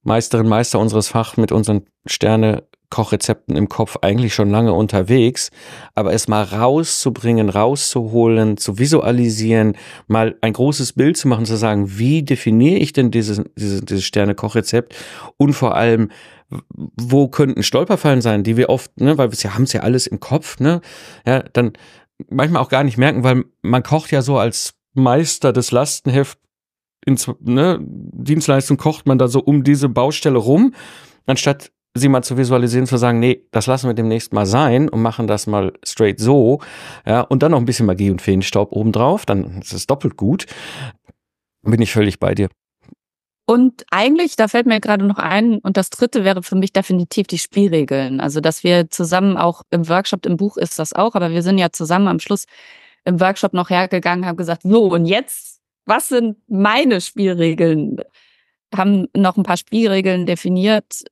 Meisterin, 0.02 0.48
Meister 0.48 0.78
unseres 0.78 1.08
Fachs 1.08 1.36
mit 1.36 1.50
unseren 1.50 1.86
Sterne 2.06 2.68
Kochrezepten 2.92 3.56
im 3.56 3.70
Kopf 3.70 3.96
eigentlich 4.02 4.34
schon 4.34 4.50
lange 4.50 4.74
unterwegs, 4.74 5.50
aber 5.94 6.12
es 6.12 6.28
mal 6.28 6.42
rauszubringen, 6.42 7.48
rauszuholen, 7.48 8.58
zu 8.58 8.78
visualisieren, 8.78 9.78
mal 10.08 10.36
ein 10.42 10.52
großes 10.52 10.92
Bild 10.92 11.16
zu 11.16 11.26
machen, 11.26 11.46
zu 11.46 11.56
sagen, 11.56 11.98
wie 11.98 12.22
definiere 12.22 12.76
ich 12.76 12.92
denn 12.92 13.10
dieses, 13.10 13.42
dieses, 13.56 13.80
dieses 13.80 14.04
Sterne-Kochrezept? 14.04 14.94
Und 15.38 15.54
vor 15.54 15.74
allem, 15.74 16.10
wo 16.70 17.28
könnten 17.28 17.62
Stolperfallen 17.62 18.20
sein, 18.20 18.44
die 18.44 18.58
wir 18.58 18.68
oft, 18.68 19.00
ne, 19.00 19.16
weil 19.16 19.32
wir 19.32 19.54
haben 19.54 19.62
es 19.62 19.72
ja 19.72 19.80
alles 19.80 20.06
im 20.06 20.20
Kopf, 20.20 20.60
ne, 20.60 20.82
ja, 21.26 21.40
dann 21.40 21.72
manchmal 22.28 22.60
auch 22.60 22.68
gar 22.68 22.84
nicht 22.84 22.98
merken, 22.98 23.24
weil 23.24 23.44
man 23.62 23.82
kocht 23.82 24.12
ja 24.12 24.20
so 24.20 24.36
als 24.36 24.74
Meister 24.92 25.54
des 25.54 25.70
Lastenheft 25.70 26.38
in 27.06 27.18
ne, 27.40 27.78
Dienstleistung 27.82 28.76
kocht 28.76 29.06
man 29.06 29.16
da 29.16 29.28
so 29.28 29.40
um 29.40 29.64
diese 29.64 29.88
Baustelle 29.88 30.38
rum, 30.38 30.74
anstatt 31.24 31.72
sie 31.94 32.08
mal 32.08 32.22
zu 32.22 32.36
visualisieren, 32.36 32.86
zu 32.86 32.96
sagen, 32.96 33.18
nee, 33.18 33.46
das 33.50 33.66
lassen 33.66 33.88
wir 33.88 33.94
demnächst 33.94 34.32
mal 34.32 34.46
sein 34.46 34.88
und 34.88 35.02
machen 35.02 35.26
das 35.26 35.46
mal 35.46 35.72
straight 35.84 36.20
so, 36.20 36.60
ja, 37.06 37.20
und 37.20 37.42
dann 37.42 37.52
noch 37.52 37.58
ein 37.58 37.66
bisschen 37.66 37.86
Magie 37.86 38.10
und 38.10 38.22
Feenstaub 38.22 38.72
obendrauf, 38.72 39.26
dann 39.26 39.60
ist 39.60 39.72
es 39.72 39.86
doppelt 39.86 40.16
gut. 40.16 40.46
Bin 41.62 41.82
ich 41.82 41.92
völlig 41.92 42.18
bei 42.18 42.34
dir. 42.34 42.48
Und 43.44 43.84
eigentlich, 43.90 44.36
da 44.36 44.48
fällt 44.48 44.66
mir 44.66 44.80
gerade 44.80 45.04
noch 45.04 45.18
ein, 45.18 45.58
und 45.58 45.76
das 45.76 45.90
dritte 45.90 46.24
wäre 46.24 46.42
für 46.42 46.54
mich 46.54 46.72
definitiv 46.72 47.26
die 47.26 47.38
Spielregeln. 47.38 48.20
Also, 48.20 48.40
dass 48.40 48.64
wir 48.64 48.88
zusammen 48.88 49.36
auch 49.36 49.62
im 49.70 49.88
Workshop, 49.88 50.26
im 50.26 50.36
Buch 50.36 50.56
ist 50.56 50.78
das 50.78 50.92
auch, 50.92 51.14
aber 51.14 51.30
wir 51.30 51.42
sind 51.42 51.58
ja 51.58 51.70
zusammen 51.70 52.08
am 52.08 52.20
Schluss 52.20 52.46
im 53.04 53.20
Workshop 53.20 53.52
noch 53.52 53.68
hergegangen, 53.68 54.26
haben 54.26 54.36
gesagt, 54.36 54.62
so, 54.62 54.84
und 54.84 55.06
jetzt, 55.06 55.60
was 55.86 56.08
sind 56.08 56.38
meine 56.46 57.00
Spielregeln? 57.00 57.96
Haben 58.74 59.08
noch 59.14 59.36
ein 59.36 59.42
paar 59.42 59.56
Spielregeln 59.56 60.24
definiert, 60.24 61.02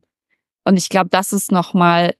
und 0.64 0.76
ich 0.76 0.88
glaube, 0.88 1.10
das 1.10 1.32
ist 1.32 1.52
nochmal, 1.52 2.14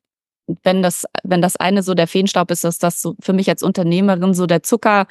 wenn 0.63 0.83
das, 0.83 1.07
wenn 1.23 1.43
das 1.43 1.57
eine 1.57 1.83
so 1.83 1.95
der 1.95 2.09
Feenstaub 2.09 2.51
ist, 2.51 2.65
ist 2.65 2.83
das 2.83 3.03
so 3.03 3.15
für 3.21 3.33
mich 3.33 3.49
als 3.49 3.63
Unternehmerin 3.63 4.35
so 4.35 4.47
der 4.47 4.63
Zucker, 4.63 5.07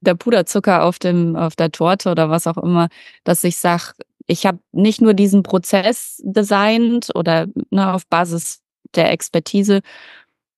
der 0.00 0.14
Puderzucker 0.14 0.84
auf 0.84 0.98
dem, 0.98 1.36
auf 1.36 1.56
der 1.56 1.72
Torte 1.72 2.10
oder 2.10 2.30
was 2.30 2.46
auch 2.46 2.58
immer, 2.58 2.88
dass 3.24 3.44
ich 3.44 3.56
sage, 3.56 3.92
ich 4.26 4.46
habe 4.46 4.58
nicht 4.72 5.00
nur 5.00 5.14
diesen 5.14 5.42
Prozess 5.42 6.20
designt 6.24 7.10
oder 7.14 7.46
ne, 7.70 7.92
auf 7.92 8.06
Basis 8.06 8.62
der 8.94 9.10
Expertise, 9.10 9.80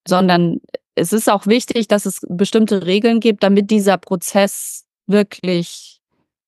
sondern 0.07 0.61
es 0.95 1.13
ist 1.13 1.29
auch 1.31 1.47
wichtig, 1.47 1.89
dass 1.89 2.07
es 2.07 2.21
bestimmte 2.29 2.87
Regeln 2.87 3.21
gibt, 3.21 3.43
damit 3.43 3.71
dieser 3.71 3.99
Prozess 3.99 4.85
wirklich 5.07 5.96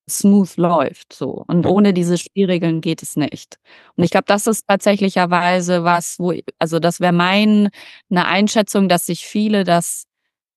smooth 0.09 0.57
läuft. 0.57 1.13
So. 1.13 1.43
Und 1.47 1.65
ohne 1.65 1.93
diese 1.93 2.17
Spielregeln 2.17 2.81
geht 2.81 3.01
es 3.01 3.15
nicht. 3.15 3.57
Und 3.95 4.03
ich 4.03 4.11
glaube, 4.11 4.25
das 4.27 4.47
ist 4.47 4.67
tatsächlicherweise 4.67 5.83
was, 5.83 6.17
wo, 6.19 6.33
also 6.59 6.79
das 6.79 6.99
wäre 6.99 7.13
mein, 7.13 7.69
eine 8.09 8.25
Einschätzung, 8.25 8.89
dass 8.89 9.05
sich 9.05 9.25
viele 9.25 9.63
das 9.63 10.05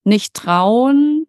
nicht 0.05 0.35
trauen 0.35 1.27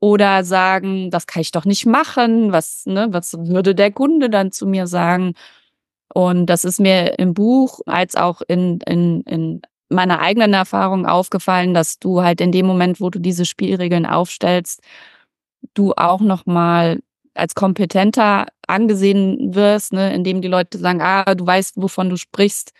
oder 0.00 0.44
sagen, 0.44 1.10
das 1.10 1.26
kann 1.26 1.42
ich 1.42 1.52
doch 1.52 1.64
nicht 1.64 1.86
machen. 1.86 2.52
Was, 2.52 2.84
ne, 2.86 3.08
was 3.10 3.34
würde 3.38 3.74
der 3.74 3.92
Kunde 3.92 4.28
dann 4.30 4.52
zu 4.52 4.66
mir 4.66 4.86
sagen? 4.86 5.34
Und 6.14 6.46
das 6.46 6.64
ist 6.64 6.80
mir 6.80 7.18
im 7.18 7.34
Buch 7.34 7.80
als 7.86 8.16
auch 8.16 8.42
in, 8.46 8.80
in, 8.80 9.22
in 9.22 9.62
meiner 9.88 10.20
eigenen 10.20 10.54
Erfahrung 10.54 11.06
aufgefallen, 11.06 11.74
dass 11.74 11.98
du 11.98 12.22
halt 12.22 12.40
in 12.40 12.52
dem 12.52 12.66
Moment, 12.66 13.00
wo 13.00 13.10
du 13.10 13.18
diese 13.18 13.44
Spielregeln 13.44 14.06
aufstellst, 14.06 14.82
du 15.74 15.92
auch 15.96 16.20
noch 16.20 16.46
mal 16.46 17.00
als 17.34 17.54
kompetenter 17.54 18.46
angesehen 18.66 19.54
wirst, 19.54 19.92
ne, 19.92 20.14
indem 20.14 20.42
die 20.42 20.48
Leute 20.48 20.78
sagen, 20.78 21.00
ah, 21.00 21.34
du 21.34 21.46
weißt, 21.46 21.76
wovon 21.76 22.10
du 22.10 22.16
sprichst. 22.16 22.72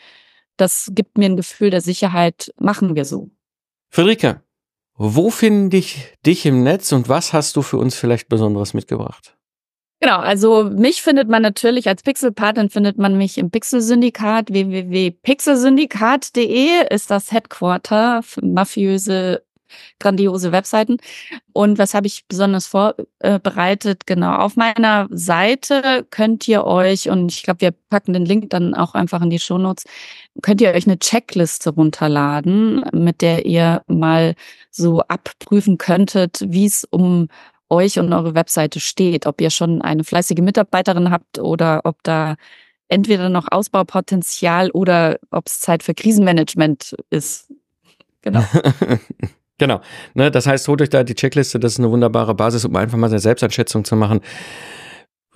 Das 0.56 0.90
gibt 0.92 1.18
mir 1.18 1.26
ein 1.26 1.36
Gefühl 1.36 1.70
der 1.70 1.80
Sicherheit, 1.80 2.52
machen 2.58 2.94
wir 2.94 3.04
so. 3.04 3.30
Friederike, 3.90 4.42
wo 4.94 5.30
finde 5.30 5.76
ich 5.76 6.14
dich 6.24 6.46
im 6.46 6.62
Netz 6.62 6.92
und 6.92 7.08
was 7.08 7.32
hast 7.32 7.56
du 7.56 7.62
für 7.62 7.78
uns 7.78 7.94
vielleicht 7.94 8.28
Besonderes 8.28 8.74
mitgebracht? 8.74 9.36
Genau, 10.00 10.18
also 10.18 10.64
mich 10.64 11.00
findet 11.00 11.28
man 11.28 11.42
natürlich 11.42 11.88
als 11.88 12.02
Pixelpatin 12.02 12.70
findet 12.70 12.98
man 12.98 13.16
mich 13.16 13.38
im 13.38 13.52
Pixelsyndikat 13.52 14.52
www.pixelsyndikat.de 14.52 16.88
ist 16.90 17.08
das 17.08 17.30
Headquarter 17.30 18.24
für 18.24 18.44
mafiöse 18.44 19.44
grandiose 19.98 20.52
Webseiten. 20.52 20.98
Und 21.52 21.78
was 21.78 21.94
habe 21.94 22.06
ich 22.06 22.26
besonders 22.28 22.66
vorbereitet? 22.66 24.06
Genau, 24.06 24.36
auf 24.36 24.56
meiner 24.56 25.08
Seite 25.10 26.06
könnt 26.10 26.46
ihr 26.48 26.64
euch, 26.64 27.08
und 27.08 27.32
ich 27.32 27.42
glaube, 27.42 27.60
wir 27.60 27.74
packen 27.90 28.12
den 28.12 28.24
Link 28.24 28.50
dann 28.50 28.74
auch 28.74 28.94
einfach 28.94 29.22
in 29.22 29.30
die 29.30 29.38
Shownotes, 29.38 29.84
könnt 30.42 30.60
ihr 30.60 30.70
euch 30.70 30.86
eine 30.86 30.98
Checkliste 30.98 31.70
runterladen, 31.70 32.84
mit 32.92 33.20
der 33.20 33.46
ihr 33.46 33.82
mal 33.86 34.34
so 34.70 35.00
abprüfen 35.00 35.78
könntet, 35.78 36.40
wie 36.46 36.66
es 36.66 36.84
um 36.84 37.28
euch 37.68 37.98
und 37.98 38.12
eure 38.12 38.34
Webseite 38.34 38.80
steht, 38.80 39.26
ob 39.26 39.40
ihr 39.40 39.50
schon 39.50 39.82
eine 39.82 40.04
fleißige 40.04 40.40
Mitarbeiterin 40.40 41.10
habt 41.10 41.38
oder 41.38 41.80
ob 41.84 42.02
da 42.02 42.36
entweder 42.88 43.30
noch 43.30 43.48
Ausbaupotenzial 43.50 44.70
oder 44.70 45.18
ob 45.30 45.46
es 45.46 45.60
Zeit 45.60 45.82
für 45.82 45.94
Krisenmanagement 45.94 46.94
ist. 47.10 47.50
Genau. 48.20 48.44
Genau. 49.62 49.80
Ne, 50.14 50.32
das 50.32 50.48
heißt, 50.48 50.66
holt 50.66 50.82
euch 50.82 50.90
da 50.90 51.04
die 51.04 51.14
Checkliste, 51.14 51.60
das 51.60 51.74
ist 51.74 51.78
eine 51.78 51.88
wunderbare 51.88 52.34
Basis, 52.34 52.64
um 52.64 52.74
einfach 52.74 52.98
mal 52.98 53.06
eine 53.06 53.20
Selbsteinschätzung 53.20 53.84
zu 53.84 53.94
machen. 53.94 54.18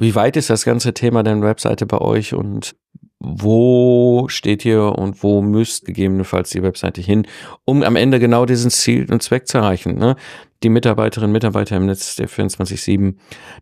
Wie 0.01 0.17
weit 0.17 0.37
ist 0.37 0.51
das 0.51 0.65
ganze 0.65 0.95
Thema 0.95 1.23
der 1.23 1.41
Webseite 1.43 1.87
bei 1.87 1.99
euch 1.99 2.35
und 2.35 2.75
wo 3.21 4.27
steht 4.27 4.65
ihr 4.65 4.83
und 4.83 5.23
wo 5.23 5.43
müsst 5.43 5.85
gegebenenfalls 5.85 6.51
die 6.51 6.65
Webseite 6.65 7.01
hin, 7.01 7.29
um 7.65 7.85
am 7.85 7.95
Ende 7.95 8.19
genau 8.19 8.47
diesen 8.47 8.73
Ziel 8.73 9.07
und 9.13 9.23
Zweck 9.23 9.47
zu 9.47 9.59
erreichen. 9.59 9.97
Ne? 9.97 10.17
Die 10.63 10.69
Mitarbeiterinnen 10.69 11.31
und 11.31 11.33
Mitarbeiter 11.33 11.77
im 11.77 11.87
Netz 11.87 12.17
der 12.17 12.29
24-7 12.29 13.15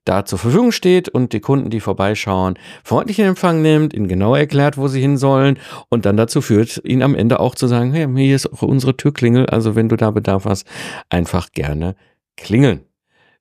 da 0.04 0.24
zur 0.24 0.38
Verfügung 0.38 0.72
steht 0.72 1.08
und 1.08 1.32
die 1.32 1.40
Kunden, 1.40 1.70
die 1.70 1.80
vorbeischauen, 1.80 2.58
freundlich 2.84 3.18
in 3.18 3.26
Empfang 3.26 3.62
nimmt, 3.62 3.94
ihnen 3.94 4.08
genau 4.08 4.34
erklärt, 4.34 4.76
wo 4.76 4.88
sie 4.88 5.00
hin 5.00 5.16
sollen 5.16 5.58
und 5.88 6.06
dann 6.06 6.16
dazu 6.16 6.40
führt, 6.40 6.80
ihnen 6.84 7.02
am 7.02 7.14
Ende 7.14 7.40
auch 7.40 7.54
zu 7.54 7.66
sagen, 7.66 7.92
hey, 7.92 8.06
hier 8.14 8.36
ist 8.36 8.52
auch 8.52 8.62
unsere 8.62 8.96
Türklingel, 8.96 9.46
also 9.46 9.74
wenn 9.74 9.88
du 9.88 9.96
da 9.96 10.10
Bedarf 10.10 10.44
hast, 10.44 10.66
einfach 11.08 11.50
gerne 11.52 11.96
klingeln. 12.36 12.84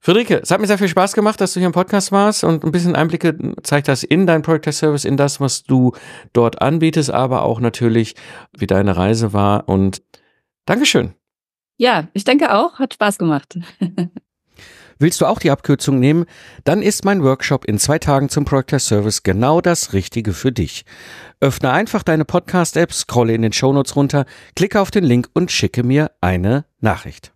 Friederike, 0.05 0.41
es 0.43 0.51
hat 0.51 0.59
mir 0.59 0.67
sehr 0.67 0.77
viel 0.77 0.89
Spaß 0.89 1.13
gemacht, 1.13 1.39
dass 1.39 1.53
du 1.53 1.61
hier 1.61 1.67
im 1.67 1.71
Podcast 1.71 2.11
warst 2.11 2.43
und 2.43 2.65
ein 2.65 2.73
bisschen 2.73 2.93
Einblicke 2.93 3.37
zeigt 3.63 3.87
das 3.87 4.03
in 4.03 4.27
dein 4.27 4.41
Project 4.41 4.73
Service, 4.73 5.05
in 5.05 5.15
das, 5.15 5.39
was 5.39 5.63
du 5.63 5.93
dort 6.33 6.61
anbietest, 6.61 7.09
aber 7.09 7.43
auch 7.43 7.61
natürlich, 7.61 8.15
wie 8.51 8.67
deine 8.67 8.97
Reise 8.97 9.31
war. 9.31 9.69
Und 9.69 10.01
Dankeschön. 10.65 11.13
Ja, 11.77 12.07
ich 12.13 12.23
denke 12.23 12.53
auch, 12.53 12.79
hat 12.79 12.93
Spaß 12.93 13.17
gemacht. 13.17 13.57
Willst 14.99 15.19
du 15.21 15.25
auch 15.25 15.39
die 15.39 15.51
Abkürzung 15.51 15.99
nehmen? 15.99 16.25
Dann 16.63 16.81
ist 16.81 17.03
mein 17.03 17.23
Workshop 17.23 17.65
in 17.65 17.79
zwei 17.79 17.99
Tagen 17.99 18.29
zum 18.29 18.45
Project 18.45 18.81
Service 18.81 19.23
genau 19.23 19.59
das 19.59 19.93
Richtige 19.93 20.33
für 20.33 20.51
dich. 20.51 20.85
Öffne 21.39 21.71
einfach 21.71 22.03
deine 22.03 22.25
Podcast-App, 22.25 22.93
scrolle 22.93 23.33
in 23.33 23.41
den 23.41 23.53
Shownotes 23.53 23.95
runter, 23.95 24.25
klicke 24.55 24.79
auf 24.79 24.91
den 24.91 25.03
Link 25.03 25.29
und 25.33 25.51
schicke 25.51 25.83
mir 25.83 26.11
eine 26.21 26.65
Nachricht. 26.79 27.33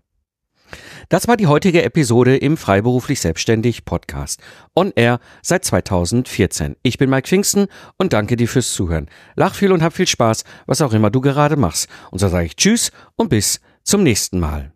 Das 1.10 1.28
war 1.28 1.38
die 1.38 1.48
heutige 1.48 1.84
Episode 1.84 2.36
im 2.36 2.58
Freiberuflich 2.58 3.22
Selbstständig 3.22 3.86
Podcast. 3.86 4.42
On 4.76 4.92
Air 4.96 5.20
seit 5.42 5.64
2014. 5.64 6.76
Ich 6.84 6.98
bin 6.98 7.10
Mike 7.10 7.28
Pfingsten 7.28 7.68
und 7.98 8.14
danke 8.14 8.36
dir 8.36 8.48
fürs 8.48 8.74
Zuhören. 8.74 9.08
Lach 9.36 9.56
viel 9.56 9.72
und 9.72 9.82
hab 9.82 9.94
viel 9.94 10.08
Spaß, 10.08 10.44
was 10.66 10.82
auch 10.82 10.92
immer 10.94 11.10
du 11.10 11.22
gerade 11.22 11.56
machst. 11.56 11.88
Und 12.12 12.20
so 12.20 12.28
sage 12.28 12.48
ich 12.48 12.56
Tschüss 12.58 12.92
und 13.16 13.30
bis 13.30 13.62
zum 13.88 14.04
nächsten 14.04 14.40
Mal. 14.40 14.74